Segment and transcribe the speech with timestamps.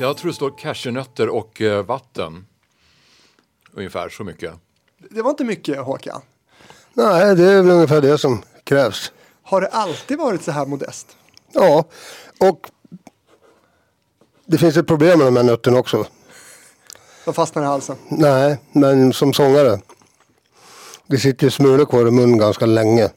[0.00, 2.46] Jag tror det står cashewnötter och eh, vatten.
[3.72, 4.54] Ungefär så mycket.
[5.10, 6.20] Det var inte mycket Håkan.
[6.92, 9.12] Nej, det är väl ungefär det som krävs.
[9.42, 11.16] Har det alltid varit så här modest?
[11.52, 11.84] Ja,
[12.40, 12.70] och
[14.46, 16.06] det finns ett problem med de här nötterna också.
[17.24, 17.96] De fastnar i halsen.
[18.08, 19.80] Nej, men som sångare.
[21.06, 23.10] Det sitter ju smulor kvar i munnen ganska länge.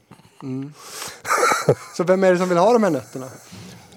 [1.96, 3.28] Så vem är det som vill ha de här nötterna?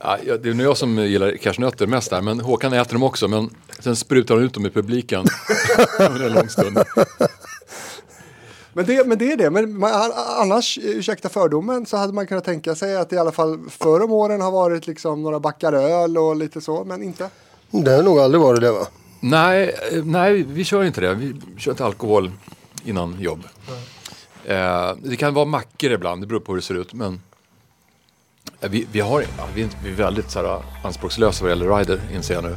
[0.05, 3.27] Ja, det är nog jag som gillar cashewnötter mest där, men Håkan äter dem också.
[3.27, 5.25] Men sen sprutar han ut dem i publiken
[5.99, 6.77] under en lång stund.
[8.73, 9.49] Men det, men det är det.
[9.49, 13.31] Men man, annars, ursäkta fördomen, så hade man kunnat tänka sig att det i alla
[13.31, 17.29] fall förr om åren har varit liksom några backar öl och lite så, men inte.
[17.71, 18.87] Det har nog aldrig varit det va?
[19.19, 21.13] Nej, eh, nej, vi kör inte det.
[21.13, 22.31] Vi kör inte alkohol
[22.83, 23.43] innan jobb.
[24.45, 26.93] Eh, det kan vara mackor ibland, det beror på hur det ser ut.
[26.93, 27.21] Men
[28.61, 29.23] vi, vi, har,
[29.55, 32.55] vi, är inte- vi är väldigt så här, anspråkslösa vad gäller rider, inser jag nu.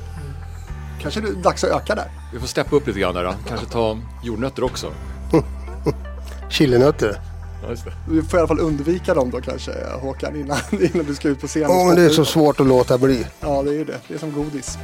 [1.03, 2.11] Kanske det är dags att öka där.
[2.33, 3.25] Vi får steppa upp lite grann där.
[3.25, 3.35] då.
[3.49, 4.93] Kanske ta jordnötter också.
[6.51, 7.21] Chilinötter.
[7.69, 7.75] Ja.
[8.09, 10.59] Vi får i alla fall undvika dem då kanske, Håkan, innan,
[10.95, 11.63] innan du ska ut på scen.
[11.63, 13.27] Ja, men det är så svårt att låta bli.
[13.41, 13.99] Ja, det är ju det.
[14.09, 14.79] Det är som godis.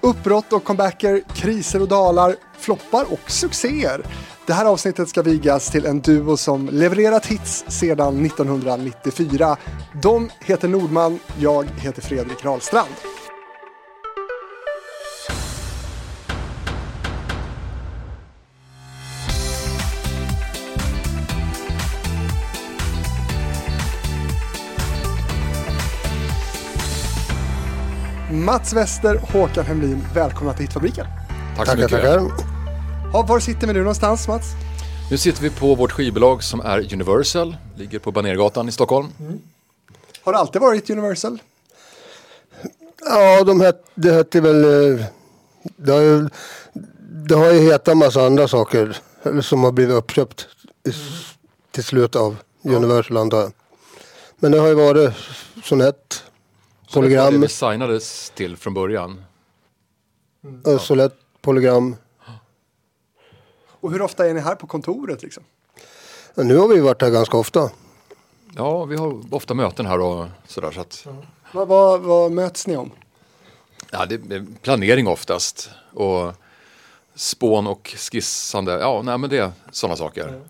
[0.00, 4.02] Uppbrott och comebacker, kriser och dalar, floppar och succéer.
[4.50, 9.56] Det här avsnittet ska vigas till en duo som levererat hits sedan 1994.
[10.02, 12.88] De heter Nordman, jag heter Fredrik Rahlstrand.
[28.30, 31.06] Mats Wester, Håkan Hemlin, välkomna till Hitfabriken.
[31.56, 31.90] Tack så Tackar, mycket.
[31.90, 32.49] tackar.
[33.12, 34.44] Ja, var sitter vi nu någonstans, Mats?
[35.10, 37.56] Nu sitter vi på vårt skivbolag som är Universal.
[37.76, 39.08] Ligger på Banergatan i Stockholm.
[40.22, 41.38] Har det alltid varit Universal?
[43.04, 44.64] Ja, de het, det hette väl...
[44.98, 45.04] eh,
[45.76, 46.28] Det har ju,
[47.28, 48.96] det har ju hetat massa andra saker
[49.42, 50.46] som har blivit uppköpt
[50.88, 50.92] i,
[51.70, 53.52] till slut av Universal antar jag.
[54.38, 55.14] Men det har ju varit
[55.64, 55.96] Sonett,
[56.88, 59.24] Så det var det Polygram, vi signades till från början.
[60.64, 60.78] ja.
[60.78, 61.96] Solett, Polygram.
[63.80, 65.42] Och hur ofta är ni här på kontoret liksom?
[66.34, 67.70] Ja, nu har vi varit här ganska ofta.
[68.56, 70.70] Ja, vi har ofta möten här och sådär.
[70.70, 71.06] Så att,
[71.52, 72.90] Vad, vad, vad möts ni om?
[73.90, 75.70] ja, det är planering oftast.
[75.94, 76.32] Och
[77.14, 78.72] spån och skissande.
[78.72, 80.40] Ja, nej, men det är sådana saker.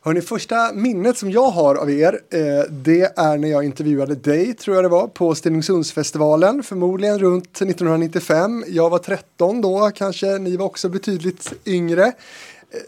[0.00, 4.54] Hörni, första minnet som jag har av er, eh, det är när jag intervjuade dig,
[4.54, 8.64] tror jag det var, på Stenungsundsfestivalen, förmodligen runt 1995.
[8.68, 12.04] Jag var 13 då, kanske ni var också betydligt yngre.
[12.04, 12.12] Eh,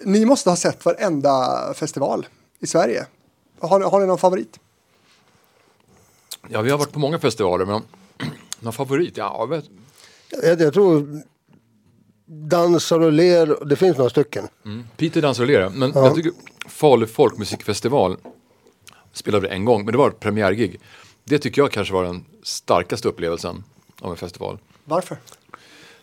[0.04, 2.26] ni måste ha sett varenda festival
[2.60, 3.06] i Sverige.
[3.60, 4.60] Har, har ni någon favorit?
[6.48, 7.82] Ja, vi har varit på många festivaler, men
[8.60, 9.16] någon favorit?
[9.16, 9.64] Ja, jag vet.
[10.42, 11.22] Jag, jag tror
[12.32, 14.48] Dansar och ler, det finns några stycken.
[14.96, 15.68] Peter dansar och ler.
[15.68, 16.32] Men jag tycker
[16.68, 18.16] Falu folkmusikfestival
[19.12, 20.80] spelade vi en gång, men det var ett premiärgig.
[21.24, 23.64] Det tycker jag kanske var den starkaste upplevelsen
[24.00, 24.58] av en festival.
[24.84, 25.16] Varför?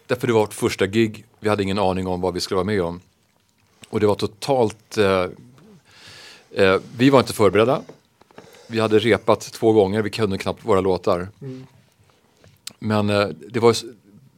[0.07, 2.65] Därför det var vårt första gig, vi hade ingen aning om vad vi skulle vara
[2.65, 3.01] med om.
[3.89, 5.25] Och det var totalt, eh,
[6.51, 7.81] eh, vi var inte förberedda.
[8.67, 11.27] Vi hade repat två gånger, vi kunde knappt våra låtar.
[12.79, 13.75] Men eh, det var,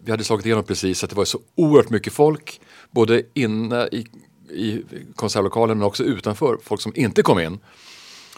[0.09, 2.61] vi hade slagit igenom precis att det var så oerhört mycket folk,
[2.91, 4.07] både inne i,
[4.49, 4.83] i
[5.15, 7.59] konsertlokalen men också utanför, folk som inte kom in.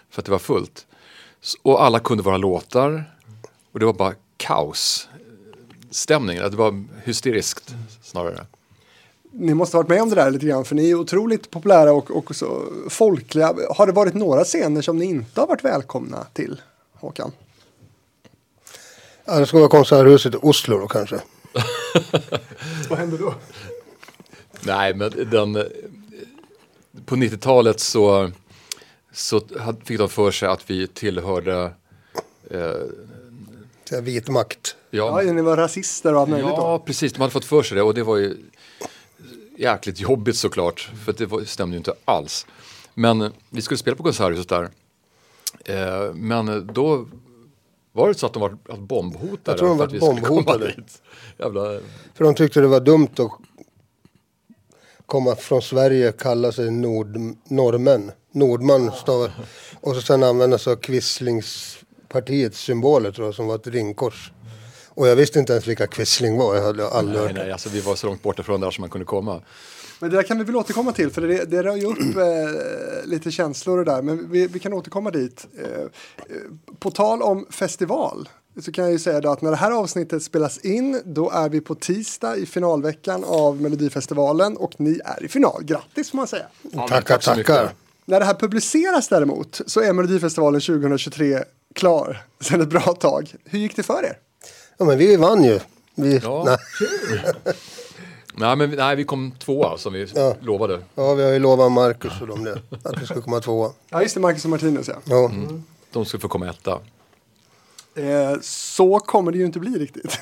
[0.09, 0.85] För att det var fullt.
[1.61, 3.11] Och alla kunde våra låtar.
[3.71, 5.07] Och det var bara kaos
[5.91, 8.45] stämningen, att det var hysteriskt snarare.
[9.31, 11.93] Ni måste ha varit med om det där lite grann, för ni är otroligt populära
[11.93, 13.55] och, och så folkliga.
[13.75, 16.61] Har det varit några scener som ni inte har varit välkomna till,
[16.93, 17.31] Håkan?
[19.25, 21.21] Ja, det ska vara Konserthuset i Oslo då kanske.
[22.89, 23.35] Vad händer då?
[24.61, 25.53] Nej, men den,
[27.05, 28.31] på 90-talet så,
[29.11, 31.71] så hade- fick de för sig att vi tillhörde
[32.49, 32.59] eh,
[33.91, 34.75] här, vit makt.
[34.89, 36.85] Ja, ja, ni var rasister och allt möjligt ja, då?
[36.85, 38.37] precis, de hade fått för sig det och det var ju
[39.57, 42.45] jäkligt jobbigt såklart, för det var, stämde ju inte alls.
[42.93, 44.69] Men vi skulle spela på Konserthuset där.
[45.65, 47.07] Eh, men då
[47.91, 50.75] var det så att de var bombhotade Jag tror de var bombhotade.
[51.37, 51.79] Jävla,
[52.13, 53.31] För de tyckte det var dumt att
[55.05, 58.11] komma från Sverige och kalla sig nord, norrmän.
[58.31, 59.31] Nordman stavar.
[59.81, 64.31] Och så sen använda sig av Quislingspartiets symboler tror jag som var ett ringkors.
[64.89, 66.55] Och jag visste inte ens vilka Quisling var.
[66.55, 67.35] Jag hade aldrig nej, hört.
[67.35, 69.41] nej, alltså vi var så långt borta från där som man kunde komma.
[70.01, 73.09] Men det där kan vi väl återkomma till, för det, det rör ju upp eh,
[73.09, 74.01] lite känslor och det där.
[74.01, 75.47] Men vi, vi kan återkomma dit.
[75.59, 75.85] Eh,
[76.79, 78.29] på tal om festival,
[78.61, 81.49] så kan jag ju säga då att när det här avsnittet spelas in då är
[81.49, 85.63] vi på tisdag i finalveckan av Melodifestivalen och ni är i final.
[85.63, 86.45] Grattis får man säga.
[86.61, 87.73] Ja, tackar.
[88.05, 91.43] När det här publiceras däremot så är Melodifestivalen 2023
[91.75, 93.35] klar sedan ett bra tag.
[93.45, 94.17] Hur gick det för er?
[94.77, 95.59] Ja, men vi vann ju.
[95.95, 96.57] Vi, Ja.
[98.33, 100.35] Nej, men, nej, vi kom tvåa som vi Ja.
[100.41, 100.79] lovade.
[100.95, 102.61] ja, vi har ju lovat Marcus och dem det.
[102.83, 103.71] Att vi ska komma tvåa.
[103.89, 104.95] Ja, just det, Marcus och Martinus ja.
[105.05, 105.31] Ja.
[105.91, 106.79] De skulle få komma etta.
[107.95, 110.19] Eh, så kommer det ju inte bli riktigt.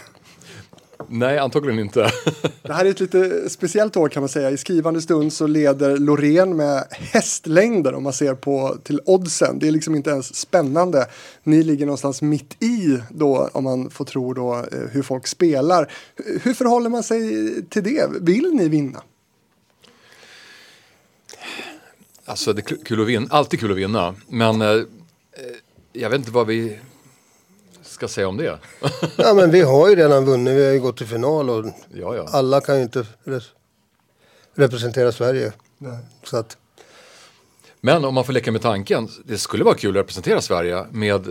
[1.11, 2.11] Nej, antagligen inte.
[2.61, 4.51] Det här är ett lite speciellt år kan man säga.
[4.51, 9.59] I skrivande stund så leder Loreen med hästlängder om man ser på till oddsen.
[9.59, 11.07] Det är liksom inte ens spännande.
[11.43, 15.91] Ni ligger någonstans mitt i då om man får tro då eh, hur folk spelar.
[16.43, 17.21] Hur förhåller man sig
[17.69, 18.09] till det?
[18.21, 19.01] Vill ni vinna?
[22.25, 23.27] Alltså, det är kul- kul att vinna.
[23.29, 24.15] Alltid kul att vinna.
[24.27, 24.77] Men eh, eh,
[25.93, 26.79] jag vet inte vad vi
[27.99, 28.59] ska säga om det.
[29.17, 30.53] ja, men vi har ju redan vunnit.
[30.57, 32.25] Vi har ju gått till final och ja, ja.
[32.31, 33.51] alla kan ju inte res-
[34.55, 35.53] representera Sverige.
[36.23, 36.57] Så att,
[37.81, 41.27] Men om man får leka med tanken, det skulle vara kul att representera Sverige med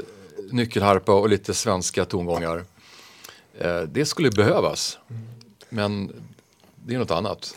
[0.50, 2.64] nyckelharpa och lite svenska tongångar.
[3.58, 4.98] Eh, det skulle behövas.
[5.68, 6.12] Men
[6.86, 7.54] det är något annat.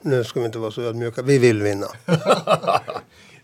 [0.00, 1.22] nu ska vi inte vara så ödmjuka.
[1.22, 1.86] Vi vill vinna.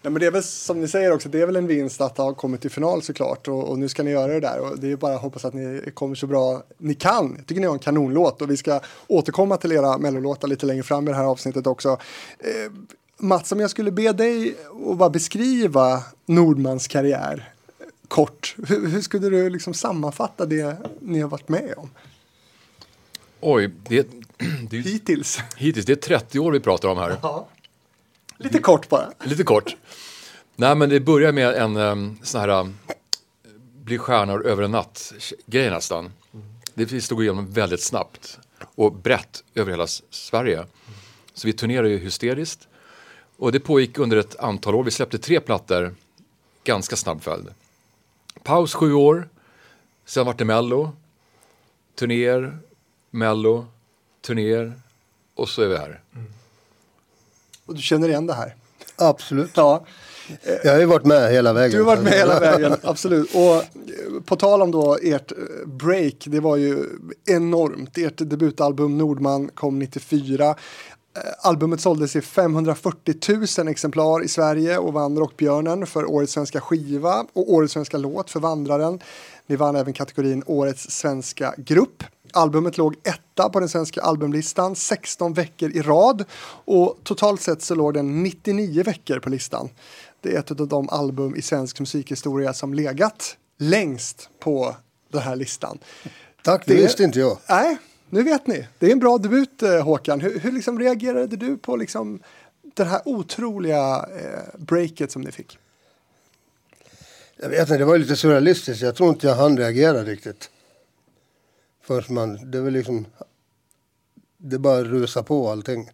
[0.06, 2.18] Ja, men det är väl som ni säger också, det är väl en vinst att
[2.18, 4.92] ha kommit till final såklart och, och nu ska ni göra det där och det
[4.92, 7.34] är bara att hoppas att ni kommer så bra ni kan.
[7.36, 10.82] Jag tycker ni har en kanonlåt och vi ska återkomma till era mellolåtar lite längre
[10.82, 11.88] fram i det här avsnittet också.
[12.38, 12.72] Eh,
[13.18, 14.54] Mats, om jag skulle be dig
[14.90, 17.52] att bara beskriva Nordmans karriär
[18.08, 21.90] kort, hur, hur skulle du liksom sammanfatta det ni har varit med om
[23.40, 24.08] Oj, det,
[24.70, 25.38] det är, hittills?
[25.56, 27.16] hittills det är 30 år vi pratar om här.
[27.22, 27.48] Ja.
[28.38, 29.12] Lite kort bara.
[29.24, 29.76] Lite kort.
[30.56, 32.78] Nej, men det börjar med en um, sån här um,
[33.82, 36.12] bli stjärnor över en natt-grej nästan.
[36.74, 38.38] Det slog igenom väldigt snabbt
[38.74, 40.64] och brett över hela Sverige.
[41.34, 42.68] Så vi turnerade ju hysteriskt.
[43.36, 44.84] Och det pågick under ett antal år.
[44.84, 45.94] Vi släppte tre plattor,
[46.64, 47.48] ganska snabb följd.
[48.42, 49.28] Paus sju år,
[50.04, 50.92] sen vart det Mello,
[51.94, 52.58] turnéer,
[53.10, 53.66] Mello,
[54.20, 54.72] turnéer
[55.34, 56.00] och så är vi här.
[57.66, 58.54] Och du känner igen det här?
[58.96, 59.50] Absolut.
[59.54, 59.84] Ja.
[60.64, 61.70] Jag har ju varit med hela vägen.
[61.70, 63.34] Du har varit med hela vägen, absolut.
[63.34, 63.62] Och eh,
[64.24, 66.84] på tal om då ert eh, break, det var ju
[67.26, 67.98] enormt.
[67.98, 70.48] Ert debutalbum Nordman kom 94.
[70.48, 70.54] Eh,
[71.42, 73.14] Albumet såldes i 540
[73.58, 78.30] 000 exemplar i Sverige och vann Rockbjörnen för Årets svenska skiva och Årets svenska låt
[78.30, 79.00] för Vandraren.
[79.46, 82.04] Ni vann även kategorin Årets svenska grupp.
[82.32, 86.24] Albumet låg etta på den svenska albumlistan 16 veckor i rad
[86.64, 89.68] och totalt sett så låg den 99 veckor på listan.
[90.20, 94.76] Det är ett av de album i svensk musikhistoria som legat längst på
[95.12, 95.78] den här listan.
[96.42, 97.38] Tack, det Det- visste inte jag.
[97.48, 97.76] Nej,
[98.10, 98.66] nu vet ni.
[98.78, 100.20] Det är en bra debut eh, Håkan.
[100.20, 102.20] Hur, hur liksom reagerade du på liksom
[102.74, 105.58] det här otroliga eh, breaket som ni fick?
[107.36, 108.82] Jag vet inte, det var lite surrealistiskt.
[108.82, 110.50] Jag tror inte jag hann reagera riktigt.
[111.86, 113.06] Först man, det var liksom...
[114.36, 115.90] Det bara rusa på allting.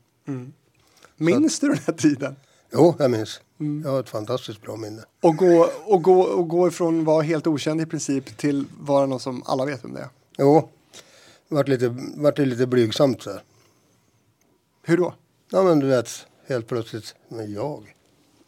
[1.16, 2.36] Minns du den här tiden?
[2.72, 3.40] Jo, jag minns.
[3.84, 5.04] Jag har ett fantastiskt bra minne.
[5.20, 9.20] Och gå, och gå, och gå ifrån vara helt okänd i princip till vara någon
[9.20, 10.08] som alla vet vem det är.
[10.38, 10.68] Jo,
[11.48, 13.42] vart lite, vart det lite blygsamt så här.
[14.82, 15.14] Hur då?
[15.50, 17.96] Ja men du vet, helt plötsligt, men jag?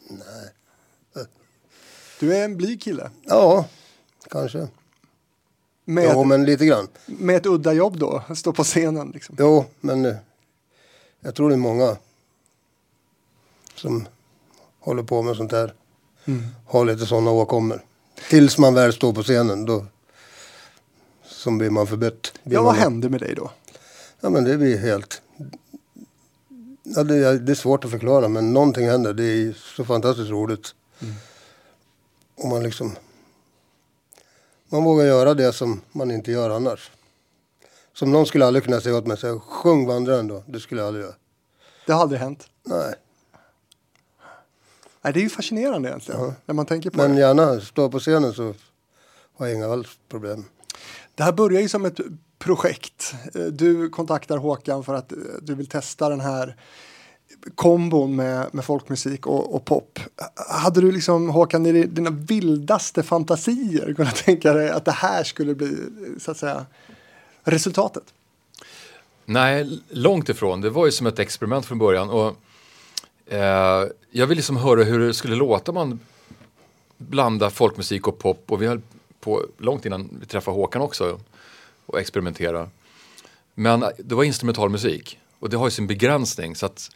[0.09, 0.49] Nej.
[2.19, 3.11] Du är en blyg kille.
[3.23, 3.67] Ja,
[4.29, 4.67] kanske.
[5.85, 6.87] Med, Jo, men lite grann.
[7.05, 9.11] med ett udda jobb då, stå på scenen.
[9.13, 9.35] Liksom.
[9.39, 10.15] Jo, men eh,
[11.19, 11.97] jag tror det är många
[13.75, 14.07] som
[14.79, 15.73] håller på med sånt här.
[16.67, 17.81] Har lite sådana åkommor.
[18.29, 19.85] Tills man väl står på scenen, då
[21.25, 22.33] som blir man förbött.
[22.43, 23.51] Blir Ja, vad man- hände med dig då?
[24.21, 25.21] Ja, men det blir helt...
[26.83, 29.13] Ja, det, är- det är svårt att förklara, men någonting händer.
[29.13, 30.75] Det är så fantastiskt roligt.
[32.35, 32.91] Och man liksom...
[34.69, 36.91] Man vågar göra det som man inte gör annars.
[37.93, 40.43] Som någon skulle aldrig kunna säga åt mig, sjung vandraren då.
[40.47, 41.15] Det skulle jag aldrig göra.
[41.85, 42.49] Det har aldrig hänt.
[42.63, 42.95] Nej,
[45.05, 46.33] Nej, det är ju fascinerande egentligen.
[46.45, 47.21] När man tänker på men det.
[47.21, 48.53] gärna stå på scenen så
[49.37, 50.45] har jag inga alls problem.
[51.15, 51.99] Det här börjar ju som ett
[52.39, 53.13] projekt.
[53.51, 56.55] Du kontaktar Håkan för att du vill testa den här
[57.55, 59.99] kombon med, med folkmusik och, och pop.
[60.49, 65.55] Hade du liksom, Håkan, i dina vildaste fantasier kunnat tänka dig att det här skulle
[65.55, 65.77] bli,
[66.19, 66.65] så att säga,
[67.43, 68.03] resultatet?
[69.25, 70.61] Nej, långt ifrån.
[70.61, 72.09] Det var ju som ett experiment från början.
[72.09, 72.35] Och,
[73.33, 75.99] eh, jag vill liksom höra hur det skulle låta om man
[76.97, 78.51] blandar folkmusik och pop.
[78.51, 78.81] Och vi höll
[79.19, 81.19] på långt innan vi träffade Håkan också
[81.85, 82.69] och experimentera.
[83.53, 86.91] Men det var instrumental musik och det har ju sin begränsning så att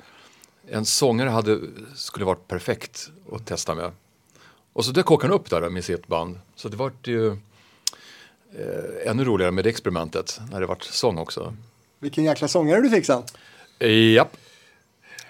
[0.72, 1.60] en sångare hade,
[1.96, 3.92] skulle varit perfekt att testa med.
[4.74, 6.40] Och så dök Håkan upp där med sitt band.
[6.56, 7.36] Så det var ju eh,
[9.06, 11.56] ännu roligare med det experimentet när det vart sång också.
[12.00, 13.24] Vilken jäkla sångare du fick sen.
[14.14, 14.38] Japp.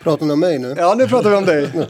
[0.01, 0.75] Pratar ni om mig nu?
[0.77, 1.88] Ja, nu pratar vi om dig.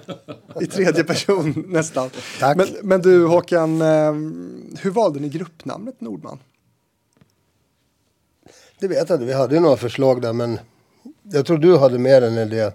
[0.62, 2.10] I tredje person nästan.
[2.39, 2.58] Tack.
[2.58, 4.13] Men, men du Håkan, eh,
[4.79, 6.39] hur valde ni gruppnamnet Nordman?
[8.79, 9.25] Det vet jag inte.
[9.25, 10.60] Vi hade ju några förslag där men
[11.24, 12.72] jag tror du hade mer en idé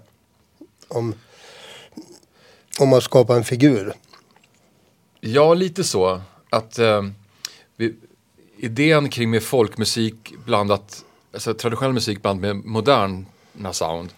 [0.87, 1.13] om,
[2.79, 3.93] om att skapa en figur.
[5.19, 6.21] Ja, lite så.
[6.49, 7.03] Att eh,
[7.75, 7.95] vi,
[8.57, 14.09] idén kring med folkmusik blandat, alltså traditionell musik blandat med moderna sound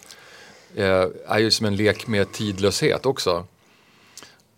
[0.76, 3.46] eh, är ju som en lek med tidlöshet också.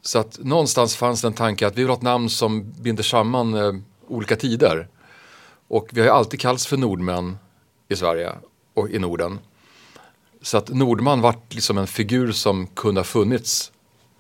[0.02, 3.04] Så att någonstans fanns det en tanke att vi vill ha ett namn som binder
[3.04, 3.74] samman eh,
[4.08, 4.88] olika tider.
[5.68, 7.38] Och vi har ju alltid kallats för nordmän
[7.88, 8.32] i Sverige
[8.74, 9.40] och i Norden.
[10.42, 13.72] Så att Nordman vart liksom en figur som kunde ha funnits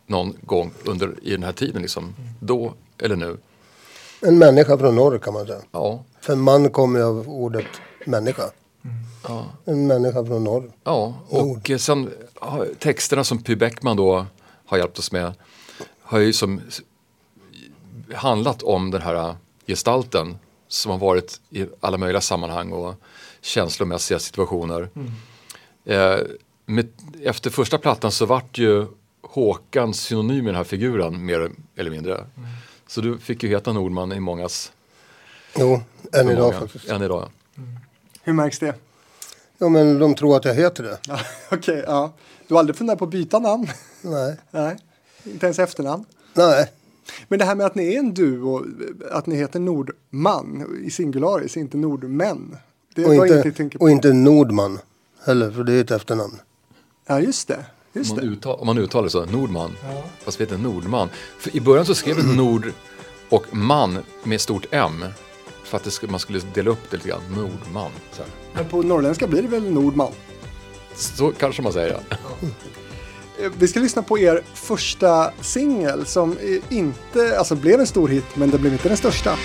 [0.07, 1.81] någon gång under, i den här tiden.
[1.81, 2.15] Liksom.
[2.39, 3.37] Då eller nu.
[4.21, 5.61] En människa från norr kan man säga.
[5.71, 7.65] Ja, För man kommer ju av ordet
[8.05, 8.43] människa.
[9.27, 10.71] ja, En människa från norr.
[10.83, 11.13] ja.
[11.29, 12.09] och eh, sen
[12.79, 14.25] texterna som Py Bäckman då
[14.65, 15.33] har hjälpt oss med
[16.01, 16.61] har ju som
[18.13, 19.35] handlat om den här
[19.67, 22.95] gestalten som har varit i alla möjliga sammanhang och
[23.41, 24.89] känslomässiga situationer.
[25.89, 26.17] Eh,
[26.65, 26.87] med,
[27.23, 28.85] efter första plattan så vart ju
[29.21, 32.25] Håkan synonym med den här figuren mer eller mindre.
[32.87, 34.71] Så du fick ju heta Nordman i mångas
[35.57, 35.81] Jo,
[36.13, 36.59] än idag många.
[36.59, 36.89] faktiskt.
[36.89, 37.29] Än idag.
[38.23, 38.73] Hur märks det?
[39.57, 40.97] Ja men de tror att jag heter det.
[41.07, 41.19] Ja,
[41.51, 42.11] Okej, ja.
[42.47, 43.67] Du har aldrig funderat på att byta namn?
[44.01, 44.37] Nej.
[44.51, 44.77] Nej,
[45.23, 46.05] inte ens efternamn.
[46.33, 46.71] Nej.
[47.27, 48.65] Men det här med att ni är en duo,
[49.11, 52.57] att ni heter Nordman i singularis, inte Nordmän.
[52.95, 53.83] Det Och var inget inte, jag tänkte på.
[53.83, 54.79] och inte Nordman
[55.25, 56.39] heller för det är ett efternamn.
[57.07, 57.65] Ja, just det.
[57.93, 58.31] Just Om man, det.
[58.31, 59.75] uttal, om man uttalar det så, Nordman.
[60.23, 61.09] Fast vi heter Nordman.
[61.39, 62.71] För I början så skrev vi Nord
[63.29, 65.05] och man med stort M.
[65.63, 67.21] För att det skulle, man skulle dela upp det lite grann.
[67.35, 67.91] Nordman.
[68.11, 68.31] Så, här.
[68.53, 70.11] Men på norrländska blir det väl Nordman?
[70.95, 71.99] så kanske man säger.
[72.09, 72.15] Ja.
[73.39, 78.07] Eh, Vi ska lyssna på er första singel som eh, inte, alltså blev en stor
[78.07, 79.37] hit, men det blev inte den största.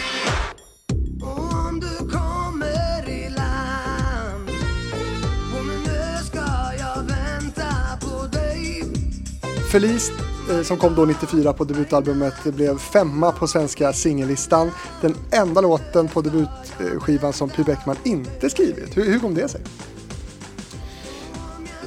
[9.75, 10.13] Felice,
[10.51, 14.71] eh, som kom då 94 på debutalbumet, det blev femma på svenska singellistan.
[15.01, 18.97] Den enda låten på debutskivan som Py Bäckman inte skrivit.
[18.97, 19.61] Hur, hur kom det sig?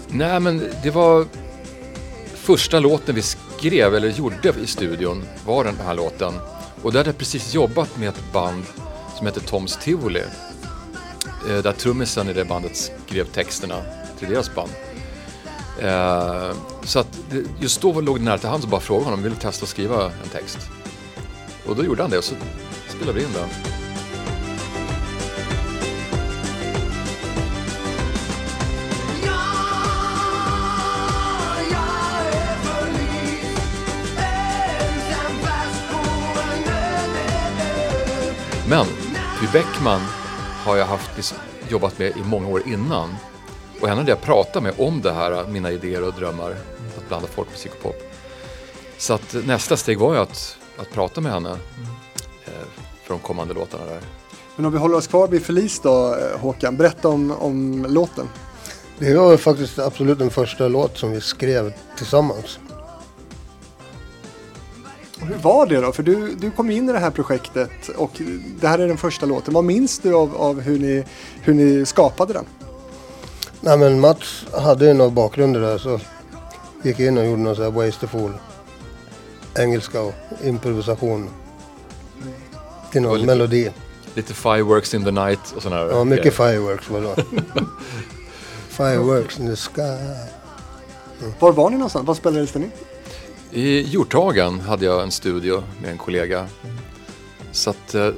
[0.07, 1.25] Nej men det var
[2.33, 6.33] första låten vi skrev eller gjorde i studion var den här låten.
[6.81, 8.63] Och där hade jag precis jobbat med ett band
[9.17, 10.23] som heter Toms Tivoli.
[11.49, 13.81] Eh, där trummisen i det bandet skrev texterna
[14.19, 14.71] till deras band.
[15.81, 16.51] Eh,
[16.83, 17.19] så att
[17.59, 19.69] just då låg det nära till hands att bara fråga honom, vill du testa att
[19.69, 20.57] skriva en text?
[21.65, 22.35] Och då gjorde han det och så
[22.89, 23.49] spelade vi in den.
[38.69, 38.85] Men
[39.39, 40.01] Py Bäckman
[40.65, 41.37] har jag haft, liksom
[41.69, 43.09] jobbat med i många år innan.
[43.81, 46.51] Och henne hade jag pratat med om det här, mina idéer och drömmar.
[46.97, 48.03] Att blanda folkmusik och pop.
[48.97, 51.49] Så att nästa steg var ju att, att prata med henne.
[52.45, 52.51] Eh,
[53.03, 54.01] för de kommande låtarna där.
[54.55, 56.77] Men om vi håller oss kvar vid Felice då, eh, Håkan.
[56.77, 58.27] Berätta om, om låten.
[58.99, 62.59] Det var faktiskt absolut den första låt som vi skrev tillsammans.
[65.19, 65.91] Hur var det då?
[65.91, 68.11] För du, du kom in i det här projektet och
[68.61, 69.53] det här är den första låten.
[69.53, 71.03] Vad minns du av, av hur, ni,
[71.41, 72.45] hur ni skapade den?
[73.61, 75.99] Nej men Mats hade ju några bakgrunder där så
[76.83, 78.33] gick in och gjorde någon sån här wasteful
[79.59, 81.29] engelska och improvisation
[82.91, 83.71] till någon lite- melodi.
[84.13, 87.23] Lite Fireworks in the night och sådana Ja, mycket fireworks var det.
[88.69, 89.81] fireworks in the sky.
[91.39, 92.07] Var var ni någonstans?
[92.07, 92.71] Var spelades den in?
[93.51, 96.47] I Hjorthagen hade jag en studio med en kollega.
[97.51, 98.09] Så att eh,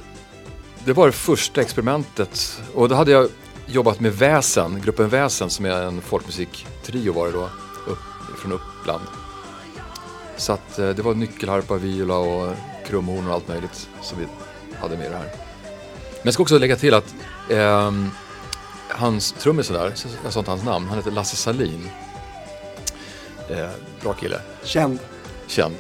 [0.86, 2.62] det var det första experimentet.
[2.74, 3.30] Och då hade jag
[3.72, 7.50] jobbat med Väsen, gruppen Väsen som är en folkmusiktrio var det då,
[7.88, 8.00] upp,
[8.40, 9.04] från Uppland.
[10.38, 12.56] Så att eh, det var nyckelharpa, viola och
[12.88, 14.28] krumhorn och allt möjligt som vi
[14.80, 15.32] hade med i det här.
[16.12, 17.16] Men jag ska också lägga till att
[17.50, 18.10] ehm,
[18.90, 21.90] hans trummisen där, jag sa inte hans namn, han heter Lasse Salin.
[23.50, 23.70] Eh,
[24.02, 25.00] bra kille, Känd.
[25.48, 25.76] känd.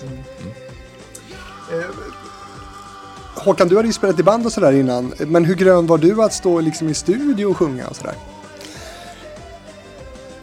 [3.39, 5.13] Håkan, du hade ju spelat i band och sådär innan.
[5.17, 8.13] Men hur grön var du att stå liksom i studio och sjunga och sådär?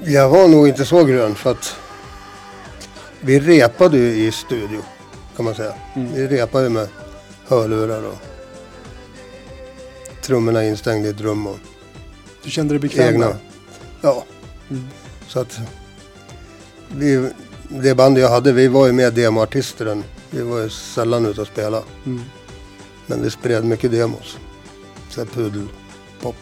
[0.04, 1.76] Jag var nog inte så grön för att
[3.20, 4.80] vi repade ju i studio
[5.36, 5.74] kan man säga.
[6.14, 6.88] Vi repade ju med
[7.46, 8.18] hörlurar och
[10.22, 11.56] trummorna instängda i ett rum och
[12.44, 13.26] Du kände dig bekväm egna.
[13.26, 13.36] där?
[14.00, 14.24] Ja.
[15.28, 15.58] Så att
[16.96, 17.30] vi,
[17.68, 21.40] det band jag hade, vi var ju mer demoartister än, vi var ju sällan ute
[21.40, 21.82] och spela.
[22.06, 22.22] Mm.
[23.06, 24.38] Men vi spred mycket demos.
[25.08, 26.36] Så här pudelpop,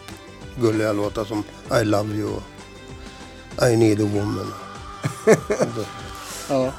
[0.55, 1.43] gulliga låtar som
[1.81, 4.53] I Love You och I Need a Woman.
[6.49, 6.71] Ja.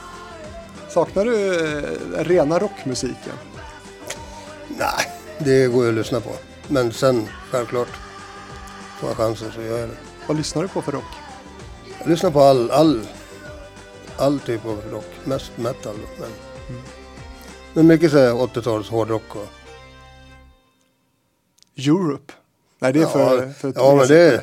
[0.88, 3.32] Saknar du eh, rena rockmusiken?
[4.68, 6.30] Nej, det går ju att lyssna på.
[6.68, 7.88] Men sen, självklart,
[9.00, 9.96] får jag chansen så gör jag det.
[10.26, 11.04] Vad lyssnar du på för rock?
[11.98, 13.00] Jag lyssnar på all, all,
[14.16, 15.06] all typ av rock.
[15.24, 15.96] Mest metal.
[16.20, 16.30] Men,
[17.72, 19.48] men mycket så här 80-tals hårdrock och...
[21.76, 22.32] Europe?
[22.78, 23.42] Nej, det är för...
[23.42, 24.42] ja, för ja, men det är...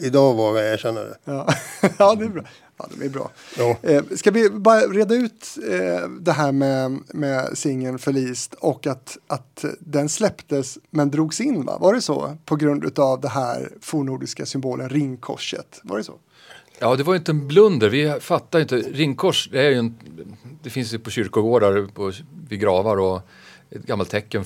[0.00, 1.16] Idag vågar jag erkänna det.
[1.24, 1.54] Ja.
[1.98, 2.42] ja, det är bra.
[2.76, 3.30] Ja, de är bra.
[3.58, 3.76] Ja.
[3.82, 9.18] Eh, ska vi bara reda ut eh, det här med, med singeln Förlist och att,
[9.26, 11.78] att den släpptes men drogs in, va?
[11.78, 12.36] Var det så?
[12.44, 15.80] På grund av det här fornordiska symbolen ringkorset.
[15.82, 16.14] Var det så?
[16.78, 17.88] Ja, det var ju inte en blunder.
[17.88, 18.76] Vi fattar inte.
[18.76, 19.94] Ringkors, det, är ju en,
[20.62, 22.12] det finns ju på kyrkogårdar, på,
[22.48, 23.20] vid gravar och
[23.74, 24.44] ett gammalt tecken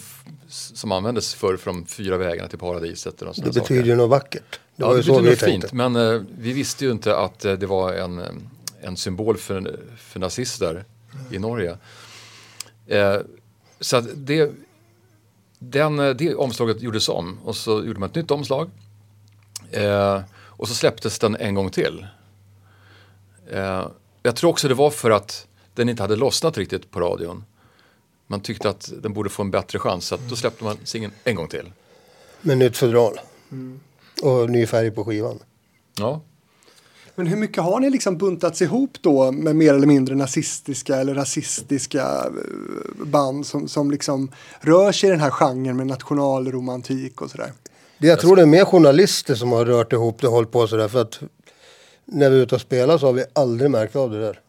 [0.49, 3.23] som användes förr för de fyra vägarna till paradiset.
[3.23, 4.51] Och Det betyder ju något vackert.
[4.51, 5.73] Det ja, var det betyder något fint.
[5.73, 8.27] Men eh, vi visste ju inte att eh, det var en, eh,
[8.81, 10.85] en symbol för, för nazister
[11.31, 11.77] i Norge.
[12.87, 13.17] Eh,
[13.81, 14.51] så det,
[15.59, 18.71] den, eh, det omslaget gjordes om och så gjorde man ett nytt omslag.
[19.71, 22.07] Eh, och så släpptes den en gång till.
[24.23, 27.45] Jag tror också det var för att den inte hade lossnat riktigt på radion.
[28.27, 31.13] Man tyckte att den borde få en bättre chans så att då släppte man singeln
[31.25, 31.73] en gång till.
[32.41, 33.21] Med nytt fodral.
[34.23, 35.39] Och ny färg på skivan.
[35.99, 36.21] Ja,
[37.15, 41.15] Men hur mycket har ni liksom buntats ihop då med mer eller mindre nazistiska eller
[41.15, 47.31] rasistiska eh, band som, som liksom rör sig i den här genren med nationalromantik och
[47.31, 47.53] sådär?
[47.99, 50.67] Det, jag tror det är mer journalister som har rört ihop det och hållit på
[50.67, 50.89] sådär.
[50.89, 51.21] För att
[52.05, 54.41] när vi är ute och spelar så har vi aldrig märkt av det där.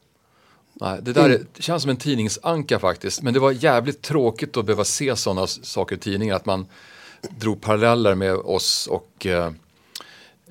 [0.80, 3.22] Nej, det där är, det känns som en tidningsanka faktiskt.
[3.22, 6.36] Men det var jävligt tråkigt att behöva se sådana saker i tidningen.
[6.36, 6.66] Att man
[7.22, 9.52] drog paralleller med oss och eh,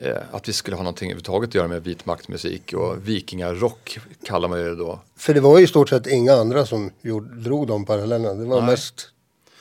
[0.00, 4.48] eh, att vi skulle ha någonting överhuvudtaget att göra med vit maktmusik och vikingarock kallar
[4.48, 5.00] man det då.
[5.16, 8.34] För det var ju i stort sett inga andra som gjorde, drog de parallellerna.
[8.34, 8.70] Det var Nej.
[8.70, 9.08] mest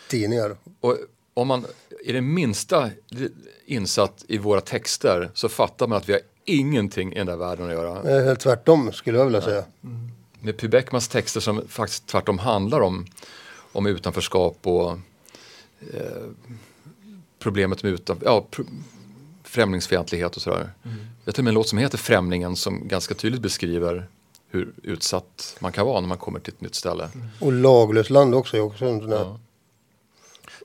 [0.09, 0.55] tidningar.
[0.81, 0.97] Och
[1.33, 1.65] om man
[2.05, 2.89] är det minsta
[3.65, 7.65] insatt i våra texter så fattar man att vi har ingenting i den där världen
[7.65, 8.17] att göra.
[8.17, 9.63] Eh, Helt tvärtom skulle jag vilja säga.
[10.45, 13.05] Med Py Beckmans texter som faktiskt tvärtom handlar om,
[13.71, 14.91] om utanförskap och
[15.93, 16.23] eh,
[17.39, 18.67] problemet med utan, ja, pr-
[19.43, 20.69] främlingsfientlighet och sådär.
[20.83, 20.91] Jag
[21.25, 24.07] har till och med en låt som heter Främlingen som ganska tydligt beskriver
[24.49, 27.09] hur utsatt man kan vara när man kommer till ett nytt ställe.
[27.39, 29.17] Och laglöst land också också en sån där.
[29.17, 29.39] Ja.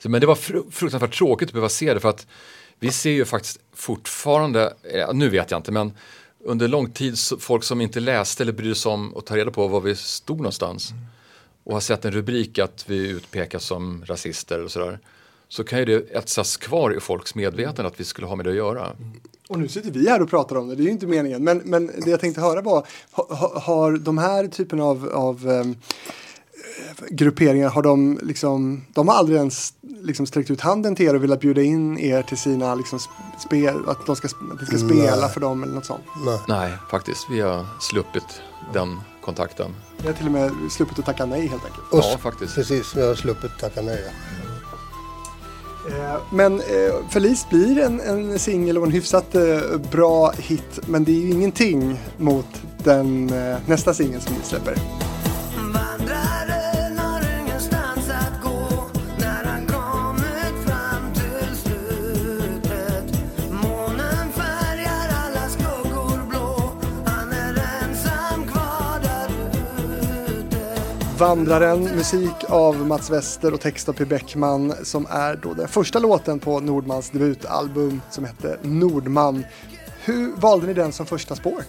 [0.02, 2.26] Så, men det var fru- fruktansvärt tråkigt att behöva se det för att
[2.78, 5.92] vi ser ju faktiskt fortfarande, eh, nu vet jag inte, men
[6.44, 9.68] under lång tid folk som inte läste eller brydde sig om att ta reda på
[9.68, 10.92] var vi stod någonstans
[11.64, 14.98] och har sett en rubrik att vi utpekas som rasister och sådär.
[15.48, 18.50] Så kan ju det etsas kvar i folks medvetande att vi skulle ha med det
[18.50, 18.96] att göra.
[19.48, 21.44] Och nu sitter vi här och pratar om det, det är ju inte meningen.
[21.44, 25.50] Men, men det jag tänkte höra var, ha, ha, har de här typen av, av
[25.50, 25.76] ehm, eh,
[27.10, 31.22] grupperingar, har de liksom, de har aldrig ens liksom sträckt ut handen till er och
[31.22, 34.78] velat bjuda in er till sina liksom sp- spel, att de ska, att ni ska
[34.78, 36.04] spela för dem eller något sånt.
[36.26, 36.38] Nej.
[36.48, 38.42] Nej, faktiskt, vi har sluppit
[38.74, 39.74] den kontakten.
[40.00, 41.84] Ni har till och med sluppit att tacka nej helt enkelt.
[41.92, 42.54] Och Ja, faktiskt.
[42.54, 44.04] Precis, vi har sluppit tacka nej.
[44.06, 44.10] ja.
[45.90, 49.42] Eh, Men eh, Felice blir en, en singel och en hyfsat eh,
[49.92, 50.78] bra hit.
[50.86, 52.46] Men det är ju ingenting mot
[52.84, 54.74] den eh, nästa singel som ni släpper.
[71.20, 74.04] Vandraren, musik av Mats Wester och text av P.
[74.04, 79.44] Bäckman som är då den första låten på Nordmans debutalbum som hette Nordman.
[80.04, 81.62] Hur valde ni den som första spår?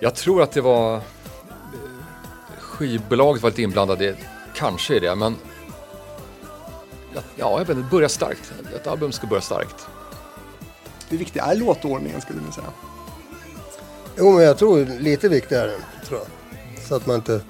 [0.00, 1.00] Jag tror att det var eh,
[2.58, 4.16] skivbolaget var lite inblandade,
[4.54, 5.36] kanske i det, men
[7.14, 8.52] ja, ja, jag vet inte, börja starkt.
[8.74, 9.86] Ett album ska börja starkt.
[11.08, 12.72] Det viktiga är låtordningen skulle ni säga.
[14.18, 15.72] Jo, men jag tror lite viktigare,
[16.04, 16.45] tror jag.
[16.88, 17.40] Så att man inte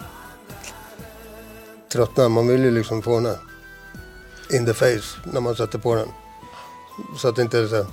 [1.93, 2.29] tröttnar.
[2.29, 3.37] Man vill ju liksom få den
[4.51, 6.09] in the face när man sätter på den.
[7.17, 7.87] Så att det inte är så här,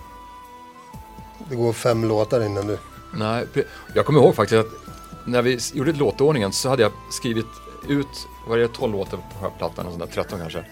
[1.49, 2.77] det går fem låtar innan du...
[3.13, 3.47] Nej,
[3.93, 4.83] jag kommer ihåg faktiskt att
[5.25, 7.45] när vi gjorde låtordningen så hade jag skrivit
[7.87, 10.65] ut, vad är det, 12 låtar på alltså den här plattan, och 13 kanske.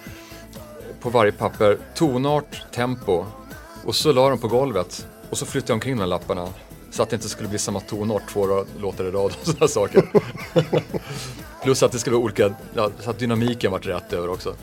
[1.01, 3.25] På varje papper, tonart, tempo.
[3.85, 6.47] Och så la de på golvet och så flyttade jag omkring de här lapparna.
[6.91, 10.11] Så att det inte skulle bli samma tonart två låtar i rad och sådana saker.
[11.63, 14.55] Plus att det skulle vara olika, ja, så att dynamiken vart rätt över också.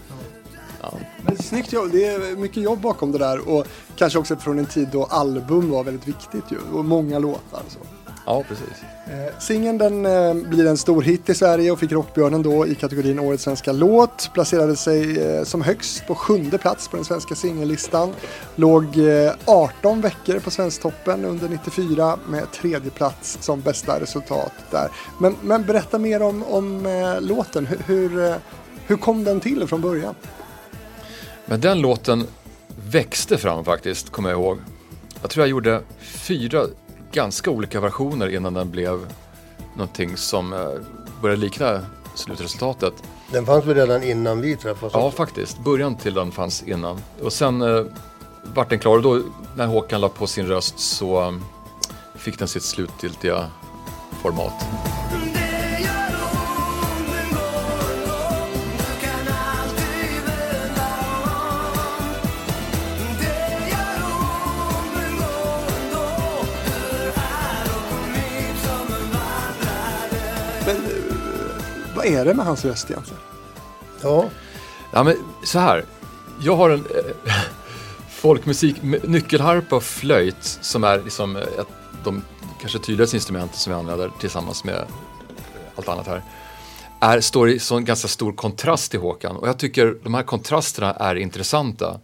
[1.22, 4.66] Men snyggt jobb, det är mycket jobb bakom det där och kanske också från en
[4.66, 7.62] tid då album var väldigt viktigt ju och många låtar.
[7.66, 7.97] och Så.
[8.28, 8.82] Ja, precis.
[9.06, 12.74] Eh, Singeln den eh, blir en stor hit i Sverige och fick Rockbjörnen då i
[12.74, 14.30] kategorin Årets svenska låt.
[14.34, 18.12] Placerade sig eh, som högst på sjunde plats på den svenska singellistan.
[18.56, 24.88] Låg eh, 18 veckor på Svensktoppen under 94 med tredje plats som bästa resultat där.
[25.20, 27.66] Men, men berätta mer om, om eh, låten.
[27.66, 28.34] Hur, hur, eh,
[28.86, 30.14] hur kom den till från början?
[31.46, 32.26] Men den låten
[32.90, 34.58] växte fram faktiskt, kommer jag ihåg.
[35.20, 36.66] Jag tror jag gjorde fyra
[37.12, 39.06] ganska olika versioner innan den blev
[39.74, 40.68] någonting som eh,
[41.22, 41.80] började likna
[42.14, 42.94] slutresultatet.
[43.32, 44.94] Den fanns väl redan innan vi träffades?
[44.94, 45.58] Ja, faktiskt.
[45.58, 47.00] Början till den fanns innan.
[47.22, 47.84] Och sen eh,
[48.54, 49.22] vart den klar och då
[49.56, 51.32] när Håkan la på sin röst så eh,
[52.16, 53.46] fick den sitt slutgiltiga
[54.22, 54.66] format.
[72.14, 73.20] Är det med hans röst egentligen?
[74.02, 74.28] ja.
[74.90, 75.84] Ja, men så här.
[76.40, 76.84] Jag har en
[77.26, 77.34] eh,
[78.10, 81.68] folkmusik, nyckelharpa och flöjt som är liksom eh, ett,
[82.04, 82.22] de
[82.60, 84.82] kanske tydligaste instrumenten som vi använder tillsammans med eh,
[85.76, 86.22] allt annat här.
[87.00, 90.92] Är, står i sån ganska stor kontrast till Håkan och jag tycker de här kontrasterna
[90.92, 92.00] är intressanta.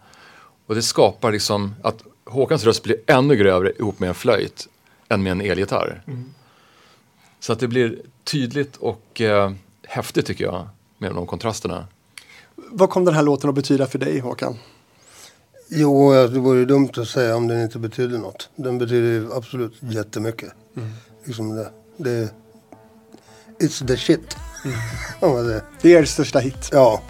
[0.67, 4.67] Och det skapar liksom att Håkans röst blir ännu grövre ihop med en flöjt
[5.09, 6.01] än med en elgitarr.
[7.39, 9.51] Så att det blir tydligt och eh,
[9.87, 10.67] häftigt tycker jag
[10.97, 11.87] med de kontrasterna.
[12.55, 14.57] Vad kom den här låten att betyda för dig Håkan?
[15.69, 18.49] Jo, ja, det vore ju dumt att säga om den inte betyder något.
[18.55, 20.53] Den betyder ju absolut jättemycket.
[21.23, 22.33] Liksom det, det,
[23.59, 24.35] it's the shit.
[25.21, 25.63] Man säger.
[25.81, 26.69] Det är er största hit.
[26.71, 27.01] ja,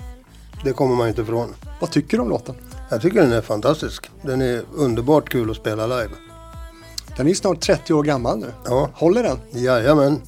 [0.63, 1.55] det kommer man inte ifrån.
[1.79, 2.55] Vad tycker du om låten?
[2.89, 4.09] Jag tycker den är fantastisk.
[4.21, 6.11] Den är underbart kul att spela live.
[7.17, 8.51] Den är snart 30 år gammal nu.
[8.65, 8.89] Ja.
[8.93, 9.37] Håller den?
[9.51, 10.21] Jajamän.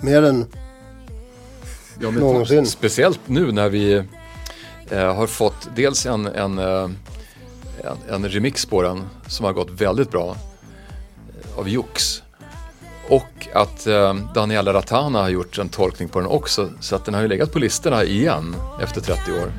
[0.00, 0.46] Mer än...
[2.00, 2.66] Ja, Någonsin.
[2.66, 4.02] Speciellt nu när vi
[4.90, 6.90] eh, har fått dels en, en, eh,
[7.84, 10.36] en, en remix på den som har gått väldigt bra
[11.52, 12.22] eh, av Jux.
[13.08, 16.70] Och att eh, Daniela Ratana har gjort en tolkning på den också.
[16.80, 19.52] Så att den har ju legat på listorna igen efter 30 år.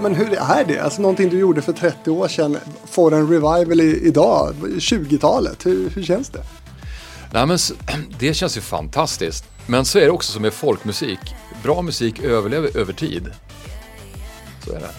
[0.00, 0.78] Ja, men hur är det?
[0.78, 5.66] Alltså någonting du gjorde för 30 år sedan får en revival i, idag, 20-talet.
[5.66, 6.42] Hur, hur känns det?
[7.32, 7.58] Nej, men
[8.18, 9.44] det känns ju fantastiskt.
[9.66, 11.18] Men så är det också som med folkmusik.
[11.62, 13.30] Bra musik överlever över tid.
[14.64, 14.90] Så är det.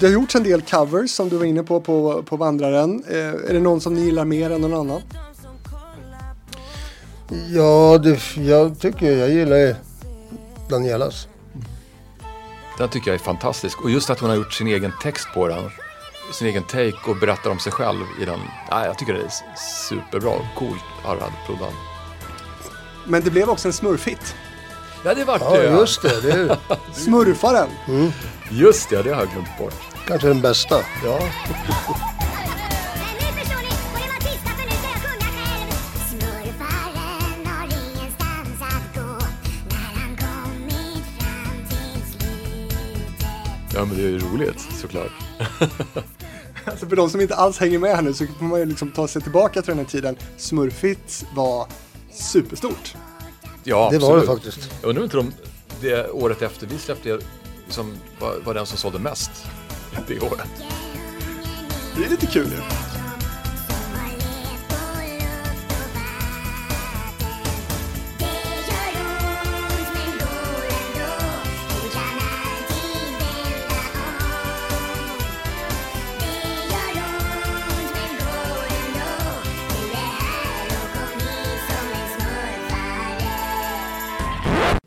[0.00, 3.04] Det har gjorts en del covers som du var inne på på, på Vandraren.
[3.08, 5.02] Eh, är det någon som ni gillar mer än någon annan?
[7.48, 9.76] Ja, det, jag tycker jag gillar
[10.68, 11.29] Danielas.
[12.80, 13.80] Den tycker jag är fantastisk.
[13.80, 15.70] Och just att hon har gjort sin egen text på den.
[16.32, 18.40] Sin egen take och berättar om sig själv i den.
[18.70, 19.30] Nej, jag tycker det är
[19.88, 20.32] superbra.
[20.58, 21.72] Coolt Arad Proddan.
[23.04, 24.34] Men det blev också en smurfhit.
[25.04, 25.64] Ja, det vart Ja, det.
[25.64, 26.20] just det.
[26.20, 26.56] Det är
[26.92, 27.68] Smurfaren.
[28.50, 29.74] Just det, det har jag glömt bort.
[30.06, 30.76] kanske den bästa.
[31.04, 31.18] Ja.
[43.80, 45.12] Ja, men det är ju roligt såklart.
[46.64, 48.90] Alltså för de som inte alls hänger med här nu så får man ju liksom
[48.90, 50.16] ta sig tillbaka till den här tiden.
[50.36, 51.66] Smurfhits var
[52.12, 52.94] superstort.
[53.64, 54.42] Ja, Det var det absolut.
[54.44, 54.70] faktiskt.
[54.80, 55.32] Jag undrar inte om
[55.80, 57.18] det året efter vi släppte
[57.64, 59.30] liksom, var, var den som sålde mest
[60.06, 60.48] det året.
[61.96, 62.89] Det är lite kul ju.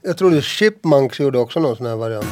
[0.05, 2.25] Jag tror det Chipmunks gjorde också någon sån här variant.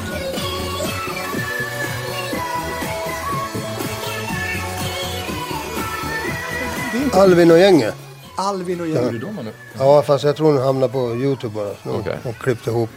[7.13, 7.95] Alvin och gänget.
[8.35, 9.21] Alvin och gänget.
[9.21, 9.51] nu?
[9.77, 11.73] Ja, fast jag tror den hamnade på Youtube bara.
[11.83, 12.17] Så Okej.
[12.23, 12.89] De klippte ihop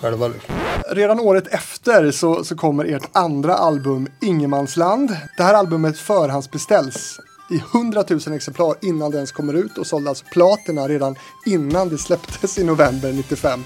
[0.00, 0.54] själva liksom.
[0.90, 5.16] Redan året efter så, så kommer ert andra album Ingenmansland.
[5.36, 10.08] Det här albumet förhandsbeställs i 100 000 exemplar innan det ens kommer ut och sålde
[10.08, 11.16] alltså platina redan
[11.46, 13.64] innan det släpptes i november 95.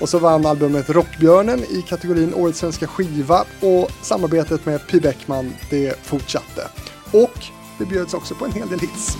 [0.00, 5.52] Och så vann albumet Rockbjörnen i kategorin Årets svenska skiva och samarbetet med Pi Bäckman
[5.70, 6.68] det fortsatte.
[7.12, 7.44] Och
[7.78, 9.16] det bjöds också på en hel del hits.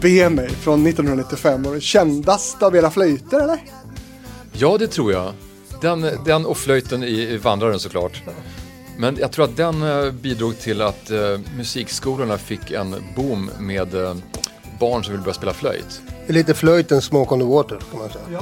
[0.00, 3.58] Be mig från 1995 och den kändaste av era flöjter eller?
[4.52, 5.32] Ja, det tror jag.
[5.80, 8.22] Den, den och flöjten i Vandraren såklart.
[8.96, 13.94] Men jag tror att den eh, bidrog till att eh, musikskolorna fick en boom med
[13.94, 14.16] eh,
[14.80, 16.02] barn som vill börja spela flöjt.
[16.26, 18.40] Det är lite flöjten Smoke on the Water kan man säga.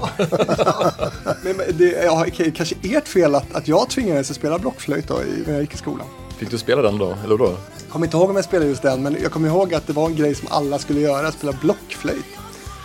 [1.44, 5.08] Men, men det är ja, kanske ert fel att, att jag tvingades att spela blockflöjt
[5.08, 6.06] då i, när jag gick i skolan.
[6.38, 7.16] Fick du spela den då?
[7.24, 7.44] Eller då?
[7.82, 9.92] Jag kommer inte ihåg om jag spelade just den, men jag kommer ihåg att det
[9.92, 12.24] var en grej som alla skulle göra, spela blockflöjt.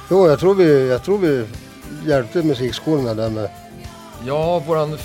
[0.10, 1.46] Jo, jag tror vi, jag tror vi
[2.06, 3.50] hjälpte musikskolorna där med.
[4.26, 4.98] Ja, våran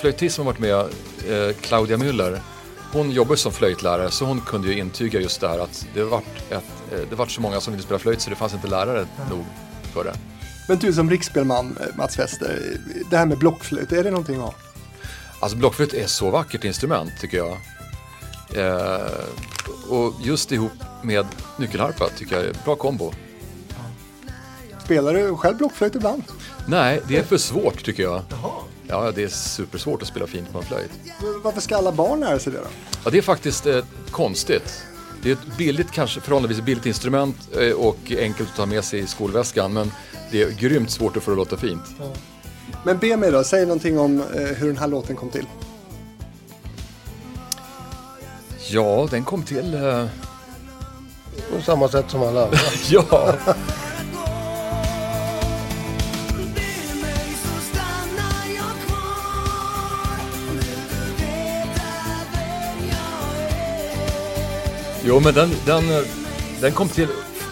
[0.00, 2.40] flöjtist som har varit med, eh, Claudia Müller,
[2.92, 6.50] hon jobbar som flöjtlärare så hon kunde ju intyga just det här att det vart,
[6.50, 9.06] ett, eh, det vart så många som ville spela flöjt så det fanns inte lärare
[9.30, 9.44] nog
[9.94, 10.14] för det.
[10.68, 12.78] Men du som riksspelman, eh, Mats Wester,
[13.10, 14.54] det här med blockflöjt, är det någonting att ha?
[15.40, 17.56] Alltså blockflöjt är så vackert instrument tycker jag.
[18.56, 19.10] Eh,
[19.88, 23.12] och just ihop med nyckelharpa tycker jag är bra kombo.
[24.84, 26.22] Spelar du själv blockflöjt ibland?
[26.66, 28.22] Nej, det är för svårt tycker jag.
[28.88, 30.90] Ja, det är supersvårt att spela fint på en flöjt.
[31.42, 32.64] Varför ska alla barn lära sig det då?
[33.04, 34.82] Ja, det är faktiskt eh, konstigt.
[35.22, 39.00] Det är ett billigt, kanske förhållandevis billigt instrument eh, och enkelt att ta med sig
[39.00, 39.92] i skolväskan men
[40.30, 41.82] det är grymt svårt att få det att låta fint.
[42.84, 45.46] Men be mig då, säg någonting om eh, hur den här låten kom till.
[48.70, 49.74] Ja, den kom till...
[49.74, 50.06] Eh,
[51.56, 52.58] På samma sätt som alla andra.
[52.88, 53.34] ja,
[65.04, 65.84] jo men den, den,
[66.60, 67.08] den kom till...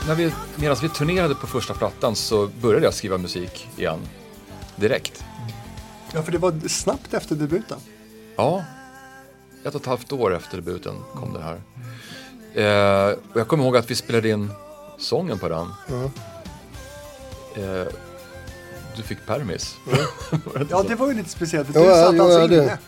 [0.06, 3.98] När vi, medan vi turnerade på första plattan så började jag skriva musik igen.
[4.76, 5.24] Direkt.
[6.12, 7.78] Ja, för det var snabbt efter debuten.
[8.36, 8.64] Ja,
[9.64, 11.60] ett och ett halvt år efter debuten kom det här.
[12.54, 14.50] Eh, och jag kommer ihåg att vi spelade in
[14.98, 15.66] sången på den.
[17.56, 17.86] Eh,
[18.96, 19.76] du fick permis.
[20.70, 22.78] Ja, det var ju lite speciellt, för du ja, satt jo, alltså ja, det- inne.